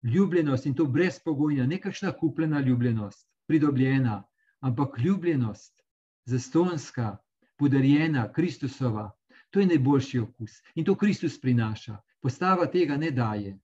Ljubljenost 0.01 0.65
in 0.65 0.73
to 0.73 0.87
brezpogojna, 0.89 1.67
nekakšna 1.69 2.11
kupljena 2.17 2.59
ljubljenost, 2.65 3.27
pridobljena, 3.45 4.23
ampak 4.65 4.97
ljubljenost, 4.97 5.83
zastonska, 6.25 7.17
podarjena, 7.57 8.31
Kristusova, 8.33 9.11
to 9.49 9.59
je 9.59 9.67
najboljši 9.67 10.19
okus 10.19 10.57
in 10.75 10.85
to 10.85 10.95
Kristus 10.95 11.37
prinaša. 11.41 11.99
Postava 12.21 12.65
tega 12.65 12.97
ne 12.97 13.11
daje. 13.11 13.59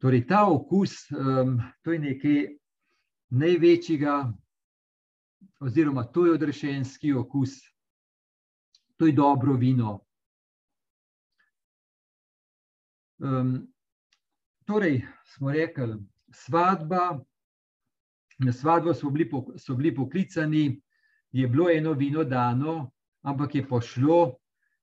Torej, 0.00 0.24
ta 0.26 0.46
okus, 0.48 1.04
um, 1.12 1.60
to 1.84 1.92
je 1.92 1.98
nekaj 1.98 2.40
največjega, 3.30 4.32
oziroma 5.60 6.04
to 6.04 6.26
je 6.26 6.32
odrešenski 6.32 7.12
okus, 7.12 7.50
to 8.96 9.06
je 9.06 9.12
dobro 9.12 9.54
vino. 9.54 10.00
Um, 13.18 13.68
torej, 14.64 15.02
smo 15.24 15.52
rekli, 15.52 15.96
svadba, 16.32 17.20
na 18.38 18.52
svadbo 18.52 18.94
so 18.94 19.10
bili, 19.10 19.30
so 19.56 19.74
bili 19.74 19.94
poklicani, 19.94 20.80
je 21.32 21.48
bilo 21.48 21.70
eno 21.70 21.92
vino 21.92 22.24
dano, 22.24 22.90
ampak 23.22 23.54
je 23.54 23.68
pošlo 23.68 24.36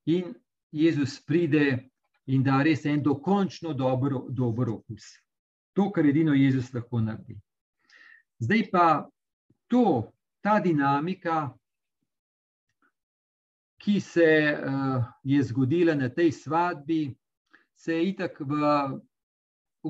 in 0.06 0.34
Jezus 0.72 1.26
pride 1.26 1.90
in 2.26 2.44
da 2.44 2.62
res 2.64 2.86
en 2.86 3.04
dokončno 3.04 3.74
dober, 3.74 4.14
dober 4.30 4.70
okus. 4.70 5.04
To, 5.74 5.92
kar 5.92 6.06
edino 6.06 6.34
Jezus 6.34 6.74
lahko 6.74 7.02
naredi. 7.02 7.40
Zdaj 8.40 8.70
pa 8.72 9.10
to, 9.68 10.12
ta 10.42 10.60
dinamika, 10.60 11.50
ki 13.78 14.00
se 14.02 14.28
uh, 14.58 15.04
je 15.24 15.44
zgodila 15.44 15.96
na 15.96 16.10
tej 16.10 16.32
svadbi, 16.32 17.16
se 17.76 17.94
je 17.94 18.10
itak 18.10 18.40
v 18.40 18.52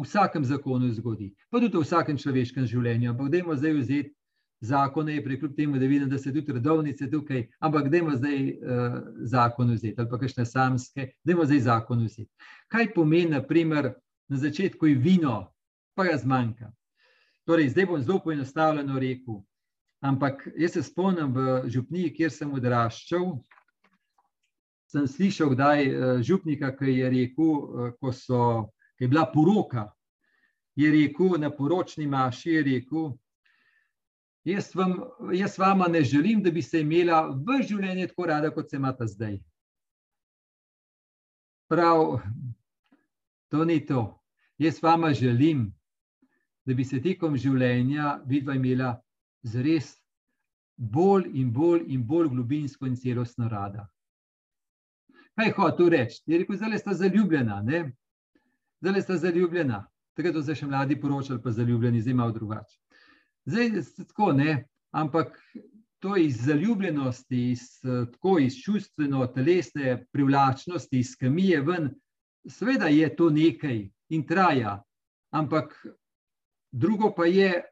vsakem 0.04 0.46
zakonu 0.46 0.92
zgodi, 0.94 1.32
pa 1.50 1.60
tudi 1.60 1.78
v 1.78 1.82
vsakem 1.82 2.18
človeškem 2.20 2.68
življenju. 2.68 3.12
Ampak, 3.12 3.32
da 3.32 3.38
je 3.38 3.58
zdaj 3.58 3.74
vzeti 3.74 4.14
zakone, 4.62 5.22
prekljub 5.24 5.56
temu, 5.56 5.80
da 5.80 5.88
vidim, 5.88 6.10
da 6.10 6.18
se 6.18 6.34
tudi 6.34 6.54
redovnice 6.54 7.10
tukaj, 7.10 7.48
ampak 7.60 7.90
da 7.90 7.98
je 7.98 8.18
zdaj 8.18 8.40
uh, 8.52 8.98
zakon 9.24 9.74
vzeti 9.74 9.96
ali 9.98 10.10
pa 10.10 10.20
kakšne 10.20 10.46
samske, 10.46 11.12
da 11.24 11.34
je 11.34 11.46
zdaj 11.46 11.60
zakon 11.60 12.06
vzeti. 12.06 12.32
Kaj 12.68 12.94
pomeni, 12.94 13.32
naprimer, 13.38 13.94
na 14.28 14.38
začetku 14.38 14.88
je 14.88 14.96
vino, 14.96 15.38
pa 15.96 16.04
ga 16.04 16.18
zmanjka. 16.18 16.72
Torej, 17.48 17.70
zdaj 17.70 17.86
bom 17.86 18.02
zelo 18.04 18.20
poenostavljeno 18.20 19.00
rekel. 19.00 19.36
Ampak 20.04 20.48
jaz 20.58 20.74
se 20.74 20.82
spomnim 20.84 21.32
v 21.34 21.62
župniji, 21.72 22.12
kjer 22.14 22.32
sem 22.32 22.52
odraščal. 22.54 23.38
Sem 24.92 25.06
slišal, 25.08 25.56
da 25.56 25.70
je 25.80 26.18
župnika, 26.28 26.74
ki 26.76 26.98
je 26.98 27.12
rekel, 27.14 27.54
ko 28.00 28.12
so 28.12 28.42
je 29.00 29.08
bila 29.08 29.24
poroka, 29.32 29.86
je 30.76 30.92
rekel 30.92 31.40
na 31.40 31.52
poročni 31.52 32.08
maši, 32.08 32.50
je 32.50 32.64
rekel, 32.68 33.08
jaz, 34.44 34.74
vam, 34.76 35.00
jaz 35.32 35.58
vama 35.60 35.88
ne 35.88 36.04
želim, 36.04 36.44
da 36.44 36.52
bi 36.52 36.62
se 36.62 36.82
imela 36.84 37.30
v 37.32 37.62
življenju 37.64 38.08
tako 38.12 38.28
rada, 38.28 38.52
kot 38.52 38.70
se 38.70 38.76
imata 38.76 39.08
zdaj. 39.08 39.40
Prav, 41.72 42.20
to 43.48 43.64
ni 43.66 43.80
to. 43.86 44.06
Jaz 44.58 44.84
vama 44.84 45.14
želim, 45.14 45.77
da 46.68 46.76
bi 46.76 46.84
se 46.86 47.00
tekom 47.02 47.38
življenja 47.40 48.18
vidva 48.28 48.56
imela 48.58 48.92
zres 49.48 49.94
bolj 50.78 51.30
in 51.40 51.52
bolj 51.54 51.86
in 51.94 52.04
bolj 52.08 52.28
globinsko 52.34 52.86
in 52.86 52.98
celostno 53.00 53.48
rada. 53.50 53.88
Kaj 55.38 55.54
hoče 55.56 55.90
reči? 55.94 56.22
Je 56.26 56.42
rekel, 56.42 56.58
zdaj 56.58 56.82
sta 56.82 56.94
zaljubljena, 56.98 57.62
ne? 57.64 57.86
zdaj 58.82 59.02
sta 59.02 59.18
zaljubljena. 59.22 59.86
Takrat 60.18 60.34
so 60.34 60.42
se 60.44 60.56
še 60.58 60.68
mladi 60.68 60.98
poročali, 61.00 61.42
pa 61.42 61.54
zaljubljeni, 61.54 62.02
zdaj 62.02 62.16
malo 62.18 62.34
drugače. 62.34 62.78
Zdaj 63.46 63.70
je 63.70 63.84
tako, 64.00 64.32
ne, 64.34 64.56
ampak 64.92 65.38
to 66.02 66.18
iz 66.18 66.42
zaljubljenosti, 66.46 67.52
iz, 67.52 67.62
tako 68.12 68.40
iz 68.44 68.58
čustveno-telesne 68.64 69.96
privlačnosti, 70.12 71.00
iz 71.00 71.14
kemije 71.16 71.62
ven, 71.62 71.92
seveda 72.50 72.90
je 72.92 73.08
to 73.16 73.30
nekaj 73.30 73.80
in 74.10 74.26
traja, 74.28 74.82
ampak 75.32 75.74
drugo 76.72 77.14
pa 77.16 77.26
je, 77.26 77.64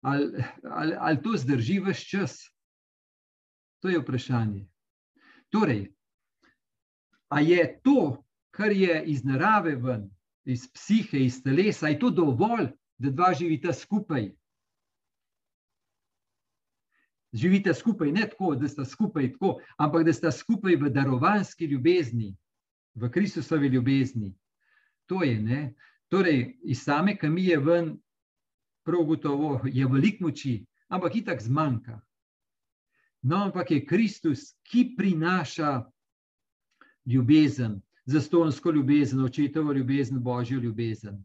ali, 0.00 0.44
ali, 0.62 0.96
ali 0.98 1.22
to 1.22 1.36
zdrži 1.36 1.80
vse 1.80 2.04
čas? 2.04 2.38
To 3.82 3.88
je 3.88 3.98
vprašanje. 3.98 4.66
Torej, 5.50 5.92
a 7.28 7.40
je 7.40 7.80
to, 7.82 8.24
kar 8.50 8.72
je 8.72 9.04
iz 9.06 9.24
narave 9.24 9.76
ven, 9.76 10.10
iz 10.44 10.66
psihe, 10.72 11.18
iz 11.18 11.42
telesa, 11.42 11.88
je 11.88 11.98
to 11.98 12.10
dovolj, 12.10 12.70
da 12.98 13.10
dva 13.10 13.34
živita 13.34 13.72
skupaj? 13.72 14.30
Živite 17.32 17.74
skupaj 17.74 18.12
ne 18.12 18.28
tako, 18.30 18.54
da 18.54 18.68
sta 18.68 18.84
skupaj 18.84 19.32
tako, 19.32 19.58
ampak 19.78 20.06
da 20.06 20.12
sta 20.12 20.32
skupaj 20.32 20.76
v 20.76 20.90
darovanski 20.90 21.66
ljubezni, 21.66 22.36
v 22.94 23.10
Kristusovi 23.10 23.68
ljubezni. 23.68 24.32
To 25.06 25.22
je, 25.22 25.40
ne? 25.40 25.74
Torej, 26.08 26.58
iz 26.62 26.82
same 26.82 27.16
kamije 27.18 27.58
ven, 27.58 27.96
prav 28.84 29.02
gotovo 29.04 29.60
je 29.64 29.86
veliko 29.86 30.24
moči, 30.24 30.64
ampak 30.88 31.16
itak 31.16 31.42
zmanjka. 31.42 32.00
No, 33.22 33.44
ampak 33.44 33.70
je 33.70 33.86
Kristus, 33.86 34.52
ki 34.62 34.94
prinaša 34.96 35.82
ljubezen, 37.06 37.80
zastonsko 38.04 38.70
ljubezen, 38.70 39.20
očetovo 39.24 39.72
ljubezen, 39.72 40.22
božjo 40.22 40.60
ljubezen. 40.60 41.24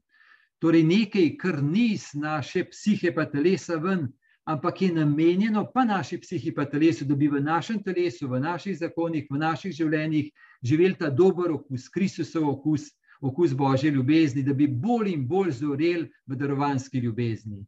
Torej, 0.59 0.83
nekaj, 0.83 1.37
kar 1.37 1.63
ni 1.63 1.91
iz 1.93 2.13
naše 2.13 2.65
psihe, 2.69 3.13
pa 3.13 3.25
telesa 3.25 3.75
ven, 3.75 4.07
ampak 4.45 4.81
je 4.81 4.93
namenjeno 4.93 5.65
pa 5.73 5.85
naši 5.85 6.17
psihi, 6.21 6.53
pa 6.55 6.65
telesu, 6.65 7.05
da 7.05 7.15
bi 7.15 7.27
v 7.27 7.41
našem 7.41 7.83
telesu, 7.83 8.27
v 8.27 8.39
naših 8.39 8.77
zakonih, 8.77 9.27
v 9.29 9.37
naših 9.37 9.73
življenjih 9.73 10.31
živeli 10.63 10.97
ta 10.97 11.09
dober 11.09 11.51
okus, 11.51 11.89
Kristusov 11.89 12.49
okus, 12.49 12.89
okus 13.21 13.53
božje 13.53 13.91
ljubezni, 13.91 14.43
da 14.43 14.53
bi 14.53 14.67
bolj 14.67 15.13
in 15.13 15.27
bolj 15.27 15.51
zoreli 15.51 16.09
v 16.25 16.35
darovanski 16.35 16.99
ljubezni. 16.99 17.65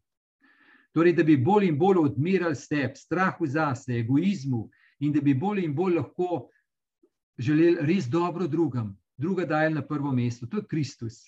Torej, 0.94 1.14
da 1.14 1.24
bi 1.24 1.38
bolj 1.38 1.68
in 1.68 1.78
bolj 1.78 2.00
odmirali 2.02 2.56
sebe, 2.56 2.96
strahu 2.96 3.48
zase, 3.48 4.00
egoizmu 4.00 4.70
in 5.00 5.14
da 5.14 5.22
bi 5.22 5.34
bolj 5.34 5.64
in 5.66 5.76
bolj 5.76 5.96
lahko 5.96 6.48
želeli 7.38 7.78
res 7.82 8.10
dobro 8.10 8.48
drugam, 8.48 8.98
druga 9.18 9.46
dajali 9.46 9.76
na 9.76 9.86
prvo 9.86 10.12
mesto, 10.12 10.48
to 10.48 10.58
je 10.58 10.68
Kristus. 10.70 11.24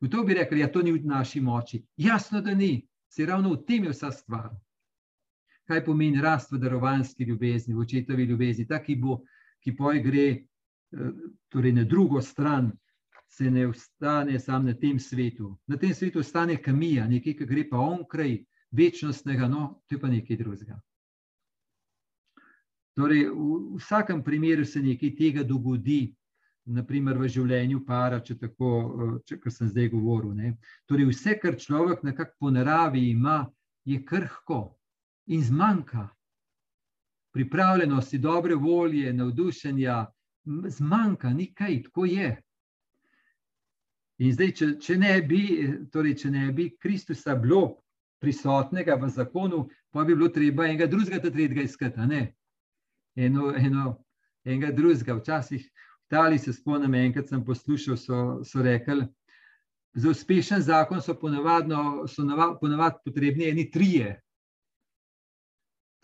V 0.00 0.08
to 0.10 0.24
bi 0.24 0.34
rekli, 0.34 0.58
da 0.58 0.66
ja, 0.66 0.72
to 0.72 0.82
ni 0.82 0.92
v 0.92 1.04
naši 1.04 1.40
moči. 1.40 1.82
Jasno, 1.96 2.40
da 2.40 2.54
ni, 2.54 2.86
se 3.08 3.26
ravno 3.26 3.52
v 3.52 3.64
tem 3.66 3.84
je 3.84 3.90
vsa 3.90 4.10
stvar. 4.12 4.50
Kaj 5.66 5.84
pomeni 5.84 6.20
rast 6.22 6.52
v 6.52 6.58
darovanski 6.58 7.24
ljubezni, 7.24 7.74
v 7.74 7.80
očetovi 7.82 8.24
ljubezni, 8.24 8.66
ta, 8.66 8.82
ki, 8.82 8.96
bo, 8.96 9.22
ki 9.62 9.74
poj 9.76 10.02
gre 10.02 10.26
eh, 10.30 11.14
torej 11.48 11.72
na 11.72 11.84
drugo 11.84 12.20
stran, 12.22 12.70
se 13.28 13.50
ne 13.50 13.66
ostane 13.66 14.40
sam 14.40 14.66
na 14.66 14.74
tem 14.74 14.98
svetu. 14.98 15.56
Na 15.66 15.76
tem 15.76 15.94
svetu 15.94 16.18
ostane 16.18 16.56
kamija, 16.62 17.06
nekaj, 17.08 17.36
ki 17.36 17.46
gre 17.46 17.68
pa 17.68 17.78
onkraj 17.78 18.38
večnostnega, 18.70 19.48
no, 19.48 19.82
to 19.86 19.94
je 19.94 20.00
pa 20.00 20.08
nekaj 20.08 20.36
drugega. 20.36 20.80
Torej, 22.96 23.26
v 23.28 23.76
vsakem 23.76 24.22
primeru 24.24 24.64
se 24.64 24.80
nekaj 24.80 25.12
tega 25.16 25.42
dogodi, 25.44 26.14
naprimer 26.66 27.18
v 27.18 27.28
življenju 27.28 27.82
para, 27.86 28.22
če 28.24 28.38
tako, 28.40 28.70
če, 29.28 29.38
kar 29.42 29.52
sem 29.52 29.68
zdaj 29.70 29.90
govoril. 29.92 30.32
Ne. 30.34 30.54
Torej, 30.88 31.10
vse, 31.12 31.36
kar 31.42 31.58
človek 31.60 32.02
nekako 32.06 32.34
po 32.40 32.50
naravi 32.50 33.10
ima, 33.10 33.44
je 33.86 34.00
krhko 34.02 34.78
in 35.30 35.44
zmanjka. 35.44 36.08
Pripravljenosti, 37.36 38.18
dobre 38.18 38.56
volje, 38.56 39.12
navdušenja, 39.12 40.06
zmanjka, 40.78 41.30
ni 41.36 41.50
kaj, 41.54 41.82
tako 41.86 42.08
je. 42.08 42.32
In 44.18 44.32
zdaj, 44.32 44.52
če, 44.56 44.68
če, 44.80 44.96
ne 45.00 45.16
bi, 45.28 45.42
torej, 45.92 46.14
če 46.22 46.30
ne 46.32 46.46
bi 46.56 46.70
Kristusa 46.80 47.34
bilo 47.36 47.82
prisotnega 48.22 48.96
v 48.96 49.10
zakonu, 49.12 49.66
pa 49.92 50.04
bi 50.04 50.16
bilo 50.16 50.30
treba 50.32 50.64
enega 50.64 50.88
drugega, 50.88 51.20
tretjega 51.20 51.66
iskati 51.66 52.00
eno, 53.16 53.52
eno, 53.56 53.84
enega 54.44 54.72
drugega. 54.72 55.18
Včasih 55.20 55.66
v 55.66 56.08
Italiji 56.08 56.38
se 56.46 56.52
spomnim, 56.56 56.94
enkrat 56.94 57.28
sem 57.28 57.44
poslušal, 57.44 57.96
so, 58.00 58.18
so 58.44 58.62
rekli, 58.62 59.04
za 59.96 60.10
uspešen 60.10 60.62
zakon 60.62 61.02
so 61.02 61.14
ponavadno, 61.18 62.06
so 62.08 62.22
ponavad 62.60 63.00
potrebni 63.04 63.50
eni 63.50 63.70
trije. 63.70 64.20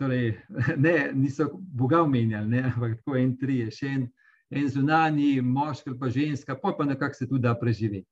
Torej, 0.00 0.40
ne, 0.84 1.12
niso 1.14 1.48
Boga 1.52 2.02
omenjali, 2.02 2.48
ne, 2.48 2.62
ampak 2.74 2.98
tako 3.00 3.16
en 3.16 3.36
trije, 3.38 3.70
še 3.70 3.86
en, 3.88 4.06
en 4.52 4.68
zunani, 4.68 5.40
moški 5.40 5.94
pa 5.98 6.10
ženska, 6.10 6.56
pa 6.60 6.74
pa 6.78 6.84
nekako 6.84 7.14
se 7.14 7.28
tudi 7.28 7.42
da 7.42 7.54
preživeti. 7.58 8.10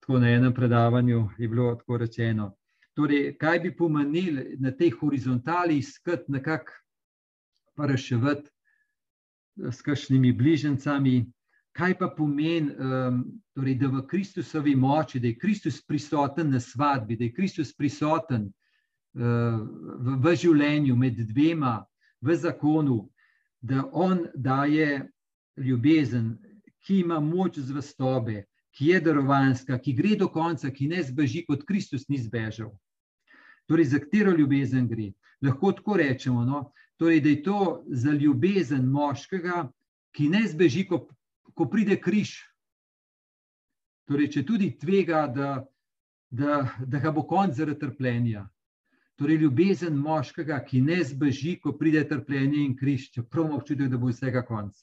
Tako 0.00 0.18
na 0.18 0.28
enem 0.28 0.54
predavanju 0.54 1.28
je 1.38 1.48
bilo 1.48 1.74
tako 1.74 1.96
rečeno. 1.96 2.54
Torej, 2.94 3.36
kaj 3.38 3.60
bi 3.60 3.76
pomenili 3.76 4.56
na 4.60 4.70
tej 4.70 4.90
horizontali 4.90 5.78
iskati 5.78 6.32
nekako 6.32 6.72
pa 7.74 7.86
reševati 7.86 8.50
eh, 8.50 9.72
s 9.72 9.82
kakšnimi 9.82 10.32
bližnjicami. 10.32 11.32
Kaj 11.74 11.96
pa 11.98 12.06
pomeni, 12.16 12.70
um, 12.70 13.24
torej, 13.54 13.74
da 13.74 13.88
v 13.90 14.04
Kristusovi 14.06 14.76
moči, 14.76 15.18
da 15.20 15.26
je 15.26 15.38
Kristus 15.38 15.80
prisoten 15.82 16.50
na 16.50 16.60
svadbi, 16.60 17.16
da 17.16 17.24
je 17.24 17.32
Kristus 17.34 17.72
prisoten 17.74 18.44
uh, 18.46 19.24
v, 19.98 20.14
v 20.22 20.34
življenju 20.38 20.94
med 20.96 21.18
dvema, 21.32 21.80
v 22.20 22.36
zakonu, 22.38 23.08
da 23.64 23.88
On 23.92 24.26
daje 24.34 25.08
ljubezen, 25.56 26.36
ki 26.84 26.98
ima 27.00 27.20
moč 27.20 27.58
zvestobe, 27.58 28.44
ki 28.76 28.90
je 28.90 29.00
darovanska, 29.00 29.78
ki 29.78 29.94
gre 29.96 30.16
do 30.20 30.28
konca, 30.28 30.68
ki 30.70 30.88
ne 30.90 31.02
zbeži, 31.02 31.46
kot 31.48 31.64
Kristus 31.64 32.04
ni 32.08 32.18
zbežal. 32.20 32.74
Torej, 33.66 33.88
za 33.94 34.00
katero 34.02 34.34
ljubezen 34.36 34.88
gre? 34.88 35.12
Lahko 35.40 35.72
tako 35.72 35.96
rečemo. 35.96 36.44
No? 36.44 36.60
Torej, 37.00 37.22
da 37.24 37.28
je 37.28 37.42
to 37.42 37.84
za 37.88 38.12
ljubezen 38.12 38.84
moškega, 38.84 39.70
ki 40.12 40.28
ne 40.28 40.44
zbeži, 40.48 40.84
ko, 40.90 41.06
ko 41.54 41.68
pride 41.70 41.96
križ. 42.00 42.36
Torej, 44.04 44.28
če 44.36 44.44
tudi 44.44 44.74
tvega, 44.76 45.24
da, 45.32 45.54
da, 46.28 46.66
da 46.84 47.00
ga 47.00 47.14
bo 47.14 47.24
konc 47.24 47.56
zaradi 47.56 47.80
trpljenja. 47.80 48.44
Torej, 49.16 49.36
ljubezen 49.44 49.96
moškega, 49.96 50.58
ki 50.66 50.80
ne 50.82 50.98
zbeži, 51.04 51.54
ko 51.62 51.72
pride 51.78 52.02
trpljenje 52.08 52.64
in 52.64 52.74
križ, 52.76 53.10
čeprav 53.14 53.46
ima 53.46 53.58
občutek, 53.60 53.88
da 53.92 53.98
bo 53.98 54.10
vsega 54.10 54.42
konc. 54.46 54.80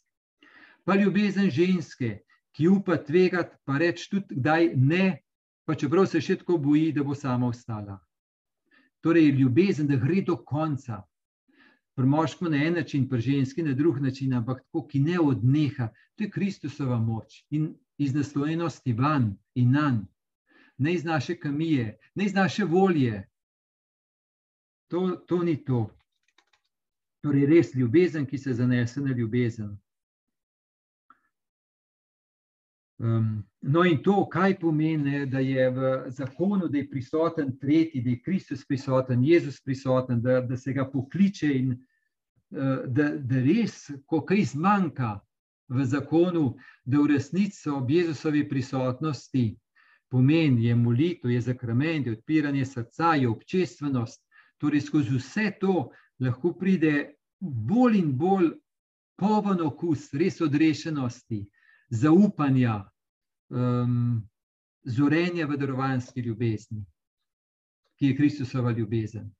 Pa 0.87 0.95
ljubezen 0.95 1.49
ženske, 1.51 2.21
ki 2.55 2.67
upa 2.67 2.97
tvegati, 3.03 3.57
pa 3.65 3.77
reči 3.77 4.07
tudi, 4.11 4.39
kdaj 4.39 4.71
ne, 4.75 5.05
pa 5.67 5.75
čeprav 5.75 6.07
se 6.07 6.21
še 6.23 6.39
tako 6.41 6.57
boji, 6.63 6.91
da 6.95 7.03
bo 7.03 7.15
sama 7.15 7.51
ostala. 7.51 7.99
Torej, 9.03 9.31
ljubezen, 9.35 9.87
da 9.87 9.99
gre 9.99 10.21
do 10.21 10.37
konca 10.37 11.01
pri 11.95 12.07
moškem 12.07 12.51
na 12.51 12.63
en 12.65 12.73
način, 12.73 13.09
pri 13.09 13.21
ženski 13.21 13.63
na 13.63 13.73
drug 13.73 13.99
način, 13.99 14.33
ampak 14.33 14.61
tako, 14.63 14.87
ki 14.87 14.99
ne 14.99 15.19
odneha. 15.19 15.89
To 16.15 16.23
je 16.23 16.31
Kristusova 16.31 16.99
moč 16.99 17.43
in 17.49 17.73
iz 17.97 18.13
naslovenosti 18.15 18.93
van 18.93 19.35
in 19.55 19.71
nan, 19.71 20.05
ne 20.77 20.93
iz 20.93 21.03
naše 21.03 21.35
kamije, 21.39 21.97
ne 22.15 22.25
iz 22.25 22.33
naše 22.33 22.65
volje. 22.65 23.27
To, 24.91 25.15
to 25.27 25.43
ni 25.43 25.55
to. 25.63 25.85
Torej, 27.23 27.45
res 27.47 27.75
ljubezen, 27.75 28.25
ki 28.27 28.37
se 28.37 28.53
zanese 28.53 28.99
na 29.01 29.13
ljubezen. 29.15 29.77
Um, 33.01 33.43
no, 33.61 33.85
in 33.87 34.01
to, 34.03 34.25
kaj 34.29 34.59
pomeni, 34.59 35.25
da 35.25 35.39
je 35.39 35.69
v 35.73 35.93
zakonu, 36.13 36.67
da 36.67 36.77
je 36.77 36.89
prisoten 36.89 37.55
tretji, 37.57 38.01
da 38.01 38.09
je 38.09 38.21
Kristus 38.21 38.65
prisoten, 38.67 39.23
Jezus 39.23 39.61
prisoten, 39.63 40.21
da, 40.21 40.41
da 40.41 40.57
se 40.57 40.73
ga 40.73 40.85
pokliče 40.85 41.53
in 41.55 41.71
uh, 41.71 42.83
da, 42.85 43.09
da 43.15 43.41
res, 43.41 43.87
ko 44.05 44.21
kaj 44.25 44.43
zmanjka 44.53 45.15
v 45.71 45.85
zakonu, 45.85 46.57
da 46.85 46.99
v 46.99 47.13
resnici 47.15 47.69
ob 47.69 47.89
Jezusovi 47.89 48.43
prisotnosti 48.49 49.47
pomeni 50.11 50.67
je 50.67 50.75
molitev, 50.75 51.31
je 51.31 51.41
zakrament, 51.41 52.05
je 52.05 52.19
odpiranje 52.19 52.65
srca, 52.65 53.15
je 53.15 53.29
občestvenost. 53.29 54.21
Torej, 54.61 54.81
skozi 54.85 55.15
vse 55.17 55.51
to 55.59 55.89
lahko 56.21 56.53
pride 56.53 57.15
bolj 57.41 57.97
in 57.97 58.11
bolj 58.17 58.51
poven 59.17 59.61
okus, 59.65 60.11
res 60.13 60.37
odrešenosti, 60.41 61.41
zaupanja, 61.89 62.75
um, 63.49 64.21
zorenja 64.85 65.47
v 65.49 65.57
darovanski 65.57 66.21
ljubezni, 66.21 66.83
ki 67.97 68.11
je 68.11 68.17
Kristusova 68.17 68.71
ljubezen. 68.71 69.31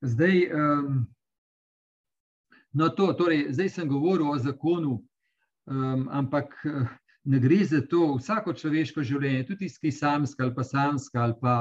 Zdaj, 0.00 0.40
um, 0.52 1.06
no 2.72 2.88
to, 2.88 3.12
torej, 3.12 3.46
zdaj 3.52 3.68
sem 3.68 3.88
govoril 3.88 4.28
o 4.30 4.38
zakonu, 4.38 5.00
um, 5.66 6.08
ampak 6.10 6.54
ne 7.24 7.38
gre 7.38 7.64
za 7.64 7.80
to, 7.90 8.14
vsako 8.16 8.54
človeško 8.54 9.02
življenje, 9.02 9.46
tudi 9.46 9.66
tisti, 9.66 9.80
ki 9.80 9.90
je 9.90 9.98
samska 9.98 10.44
ali 10.44 10.54
pa 10.54 10.64
samska 10.64 11.22
ali 11.22 11.34
pa 11.40 11.56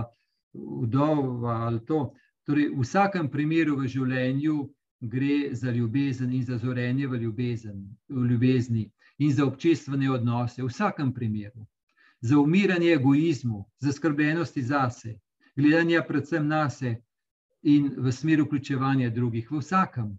vdova 0.54 1.60
ali 1.68 1.82
to. 1.86 2.14
Torej, 2.46 2.70
v 2.76 2.84
vsakem 2.86 3.30
primeru 3.34 3.80
v 3.80 3.88
življenju 3.90 4.60
gre 5.02 5.56
za 5.56 5.72
ljubezen 5.72 6.34
in 6.34 6.44
za 6.46 6.58
zorenje 6.58 7.08
v, 7.08 7.18
ljubezen, 7.24 7.82
v 8.10 8.28
ljubezni 8.30 8.86
in 9.18 9.34
za 9.34 9.46
občestvene 9.46 10.12
odnose, 10.12 10.62
v 10.62 10.70
vsakem 10.70 11.14
primeru. 11.14 11.66
Za 12.22 12.38
umiranje 12.40 12.94
egoizmu, 12.94 13.66
za 13.80 13.92
skrbljenosti 13.92 14.62
zase, 14.62 15.18
gledanje 15.56 16.02
predvsem 16.08 16.48
na 16.48 16.70
sebe 16.70 17.02
in 17.66 17.90
v 17.98 18.12
smer 18.12 18.42
vključevanja 18.46 19.10
drugih, 19.10 19.52
v 19.52 19.60
vsakem. 19.60 20.14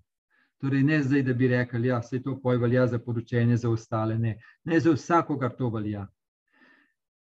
Torej, 0.61 0.83
ne 0.83 1.03
zdaj, 1.03 1.23
da 1.23 1.35
bi 1.35 1.49
rekli, 1.49 1.81
da 1.81 1.89
ja, 1.89 2.03
se 2.03 2.23
to 2.23 2.39
poj 2.43 2.57
velja 2.57 2.87
za 2.87 2.99
poročanje 2.99 3.57
za 3.57 3.71
ostale, 3.71 4.19
ne, 4.19 4.39
ne 4.65 4.81
za 4.81 4.93
vsakogar 4.93 5.57
to 5.57 5.69
velja. 5.69 6.07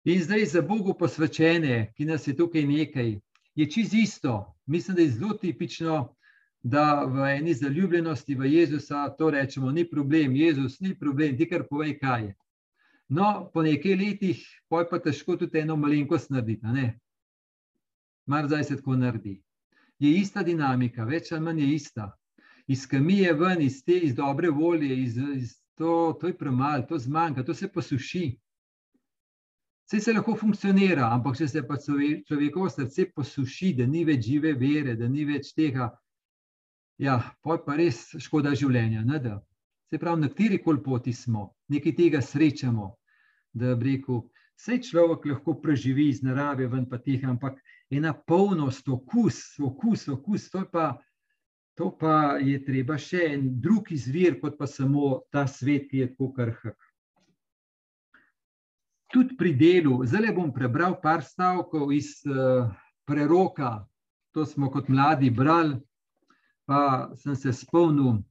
In 0.04 0.22
zdaj 0.22 0.44
za 0.44 0.62
Bogu 0.62 0.94
posvečene, 0.98 1.92
ki 1.96 2.04
nas 2.04 2.26
je 2.26 2.34
tukaj 2.36 2.66
nekaj, 2.66 3.14
je 3.54 3.70
čisto 3.70 3.96
isto. 3.96 4.54
Mislim, 4.66 4.96
da 4.96 5.02
je 5.02 5.10
zelo 5.10 5.34
tipično, 5.34 6.14
da 6.62 7.04
v 7.04 7.26
eni 7.36 7.54
zaljubljenosti 7.54 8.34
v 8.34 8.46
Jezusa 8.46 9.08
to 9.18 9.30
rečemo, 9.30 9.70
ni 9.70 9.84
problem, 9.90 10.36
Jezus, 10.36 10.80
ni 10.80 10.98
problem, 10.98 11.36
ti 11.36 11.48
kar 11.48 11.66
povej, 11.70 11.98
kaj 11.98 12.24
je. 12.24 12.34
No, 13.08 13.50
po 13.54 13.62
nekaj 13.62 13.94
letih, 13.94 14.42
poj 14.68 14.88
pa 14.90 14.98
težko 14.98 15.36
tudi 15.36 15.58
eno 15.58 15.76
malenkost 15.76 16.30
narediti. 16.30 16.90
Mar 18.26 18.46
zdaj 18.46 18.64
se 18.64 18.76
tako 18.76 18.96
naredi. 18.96 19.42
Je 19.98 20.10
ista 20.18 20.42
dinamika, 20.42 21.04
več 21.04 21.32
ali 21.32 21.44
manj 21.44 21.60
je 21.60 21.74
ista. 21.74 22.10
Iz 22.72 22.86
kamije 22.88 23.32
ven, 23.36 23.62
iz 23.62 23.82
te, 23.84 23.98
iz 24.08 24.14
dobre 24.16 24.50
volje, 24.50 24.96
iz, 25.02 25.18
iz 25.36 25.56
to, 25.76 26.16
to 26.20 26.30
je 26.30 26.38
premalo, 26.38 26.86
to 26.88 26.98
zmanjka, 26.98 27.44
to 27.44 27.54
se 27.54 27.68
posuši. 27.68 28.26
Vse 29.86 30.00
se 30.00 30.12
lahko 30.12 30.32
funkcionira, 30.40 31.10
ampak 31.12 31.36
če 31.36 31.48
se 31.52 31.62
pa 31.68 31.76
človekovo 31.76 32.70
srce 32.72 33.10
posuši, 33.12 33.74
da 33.76 33.86
ni 33.86 34.06
več 34.08 34.24
žive 34.24 34.54
vere, 34.56 34.94
da 34.96 35.08
ni 35.08 35.26
več 35.28 35.50
tega, 35.52 35.90
ja, 37.02 37.18
pa 37.42 37.58
je 37.58 37.64
pa 37.66 37.76
res 37.76 37.98
škoda 38.24 38.54
življenja. 38.56 39.02
Ne, 39.04 39.20
se 39.90 40.00
pravi, 40.00 40.22
na 40.22 40.30
kateri 40.32 40.62
koli 40.64 40.80
poti 40.82 41.12
smo, 41.12 41.50
nekaj 41.68 41.96
tega 41.98 42.22
srečamo. 42.24 42.94
Da 43.52 43.74
bi 43.76 43.90
rekel, 43.90 44.22
vse 44.56 44.78
človek 44.88 45.26
lahko 45.28 45.58
preživi 45.60 46.08
iz 46.08 46.22
narave, 46.24 46.70
ven 46.72 46.86
pa 46.88 46.96
teh, 47.02 47.20
ampak 47.28 47.58
ena 47.92 48.14
polnost, 48.14 48.88
okus, 48.88 49.42
okus, 49.60 50.06
okus, 50.08 50.48
to 50.54 50.64
pa, 50.72 50.94
to 51.74 51.90
pa 51.98 52.38
je 52.42 52.58
treba 52.64 52.98
še 52.98 53.26
en 53.32 53.46
drug 53.60 53.92
izvir, 53.92 54.40
kot 54.40 54.58
pa 54.58 54.66
samo 54.66 55.22
ta 55.32 55.46
svet, 55.46 55.88
ki 55.90 56.02
je 56.02 56.10
tako 56.12 56.32
krhk. 56.36 56.74
Tudi 59.12 59.36
pri 59.36 59.52
delu, 59.56 60.00
zdaj 60.08 60.32
bom 60.36 60.52
prebral 60.52 60.96
par 61.00 61.20
stavkov 61.24 61.92
iz 61.92 62.14
uh, 62.24 62.68
preroka, 63.04 63.82
to 64.32 64.46
smo 64.48 64.70
kot 64.72 64.88
mladi 64.88 65.28
brali 65.28 65.76
pa 66.64 67.10
sem 67.16 67.34
se 67.36 67.52
spomnil, 67.52 68.22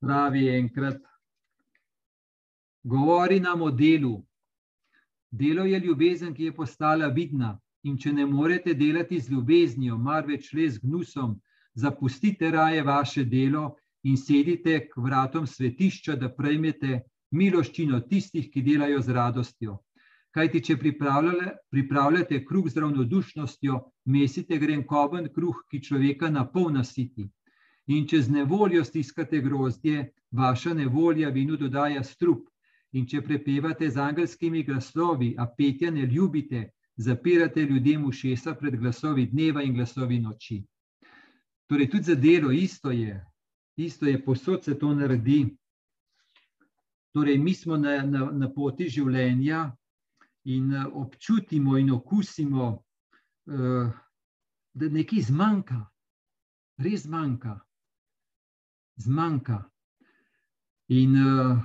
pravi 0.00 0.48
enkrat, 0.48 1.00
govori 2.84 3.40
nam 3.40 3.62
o 3.62 3.70
delu. 3.70 4.20
Delo 5.30 5.64
je 5.64 5.80
ljubezen, 5.80 6.34
ki 6.34 6.44
je 6.44 6.54
postala 6.54 7.08
vidna. 7.08 7.56
In 7.82 7.96
če 7.98 8.12
ne 8.12 8.26
morete 8.26 8.74
delati 8.74 9.18
z 9.20 9.30
ljubeznijo, 9.30 9.98
marveč 9.98 10.52
le 10.54 10.68
z 10.70 10.80
gnusom, 10.82 11.36
zapustite 11.76 12.50
raje 12.50 12.82
vaše 12.82 13.24
delo 13.24 13.76
in 14.02 14.16
sedite 14.16 14.88
k 14.88 14.96
vratom 14.96 15.46
svetišča, 15.46 16.16
da 16.16 16.30
prejmete 16.32 17.00
miloščino 17.30 18.00
tistih, 18.08 18.48
ki 18.50 18.62
delajo 18.62 19.00
z 19.02 19.12
radostjo. 19.12 19.78
Kajti, 20.36 20.60
če 20.60 20.76
pripravljate 21.72 22.42
kruh 22.44 22.68
z 22.68 22.80
ravnodušnostjo, 22.84 23.80
mesite 24.12 24.58
grenkoven 24.58 25.28
kruh, 25.32 25.62
ki 25.70 25.80
človeka 25.82 26.30
napolna 26.30 26.84
siti. 26.84 27.26
In 27.86 28.06
če 28.06 28.20
z 28.22 28.34
nevoljo 28.34 28.84
stiskate 28.84 29.40
grozdje, 29.40 30.10
vaša 30.32 30.74
nevolja 30.74 31.30
vinu 31.30 31.56
dodaja 31.56 32.02
strup. 32.04 32.46
In 32.92 33.06
če 33.06 33.22
prepevate 33.22 33.90
z 33.90 34.00
angelskimi 34.00 34.62
glasovi, 34.64 35.34
a 35.38 35.46
petja 35.46 35.90
ne 35.90 36.06
ljubite, 36.06 36.70
zapirate 36.96 37.64
ljudem 37.64 38.04
ušesa 38.04 38.54
pred 38.54 38.78
glasovi 38.80 39.26
dneva 39.32 39.62
in 39.62 39.74
glasovi 39.74 40.18
noči. 40.20 40.62
Torej, 41.66 41.90
tudi 41.90 42.02
za 42.02 42.14
delo 42.14 42.52
isto 42.52 42.90
je, 42.90 43.16
isto 43.76 44.06
je, 44.06 44.24
posod 44.24 44.64
se 44.64 44.78
to 44.78 44.94
naredi. 44.94 45.56
Torej, 47.12 47.38
mi 47.38 47.54
smo 47.54 47.76
na, 47.76 48.02
na, 48.02 48.30
na 48.30 48.48
poti 48.52 48.88
življenja, 48.88 49.70
in 50.46 50.72
eh, 50.72 50.84
občutimo 50.92 51.76
in 51.76 51.90
okusimo, 51.90 52.84
eh, 53.46 53.92
da 54.72 54.88
nekaj 54.88 55.20
zmanjka, 55.20 55.86
res 56.78 57.02
zmanjka. 57.02 57.60
zmanjka. 58.96 59.64
In 60.88 61.16
eh, 61.16 61.62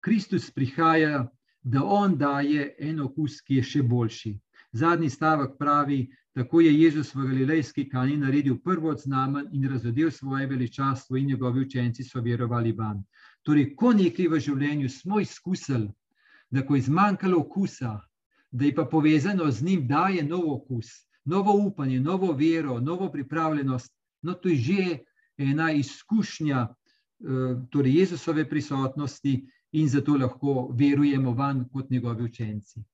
Kristus 0.00 0.50
prihaja, 0.50 1.28
da 1.62 1.84
on 1.84 2.18
daje 2.18 2.74
en 2.78 3.00
okus, 3.00 3.40
ki 3.42 3.54
je 3.54 3.62
še 3.62 3.82
boljši. 3.82 4.34
Zadnji 4.72 5.10
stavek 5.10 5.58
pravi, 5.58 6.10
tako 6.32 6.60
je 6.60 6.80
Jezus 6.80 7.14
v 7.14 7.26
Galilejski 7.26 7.88
kani 7.88 8.16
naredil 8.16 8.58
prvo 8.64 8.90
od 8.90 9.00
znamen 9.00 9.46
in 9.52 9.68
razodel 9.68 10.10
svoje 10.10 10.46
veličastvo 10.46 11.16
in 11.16 11.26
njegovi 11.26 11.60
učenci 11.60 12.04
so 12.04 12.20
verovali 12.20 12.72
van. 12.72 13.02
Torej, 13.42 13.74
ko 13.76 13.92
nekaj 13.92 14.28
v 14.28 14.40
življenju 14.40 14.88
smo 14.88 15.20
izkusili, 15.20 15.88
da 16.50 16.62
ko 16.66 16.76
je 16.76 16.82
zmanjkalo 16.82 17.40
okusa, 17.40 18.00
da 18.50 18.64
je 18.64 18.74
pa 18.74 18.84
povezano 18.84 19.50
z 19.50 19.64
njim, 19.64 19.86
da 19.88 20.08
je 20.08 20.22
nov 20.22 20.50
okus, 20.52 20.86
novo 21.24 21.52
upanje, 21.66 22.00
novo 22.00 22.32
vero, 22.32 22.80
novo 22.80 23.10
pripravljenost. 23.12 23.92
No, 24.22 24.34
to 24.34 24.48
je 24.48 24.56
že 24.56 24.98
ena 25.38 25.72
izkušnja, 25.72 26.66
eh, 26.68 27.56
torej 27.70 27.98
Jezusove 27.98 28.48
prisotnosti 28.48 29.34
in 29.72 29.88
zato 29.88 30.16
lahko 30.16 30.70
verujemo 30.78 31.32
van 31.32 31.68
kot 31.72 31.90
njegovi 31.90 32.24
učenci. 32.24 32.84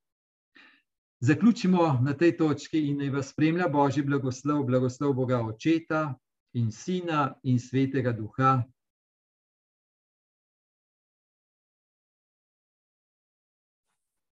Zaključimo 1.24 1.98
na 2.04 2.12
tej 2.12 2.36
točki 2.36 2.80
in 2.88 2.98
naj 3.00 3.10
vas 3.10 3.30
spremlja 3.32 3.68
Božji 3.72 4.02
blagoslov, 4.04 4.66
blagoslov 4.68 5.14
Boga 5.16 5.38
Očeta 5.40 6.14
in 6.52 6.72
Sina 6.72 7.34
in 7.42 7.58
Svetega 7.58 8.12
Duha. 8.12 8.62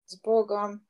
z 0.09 0.17
Bogom. 0.25 0.88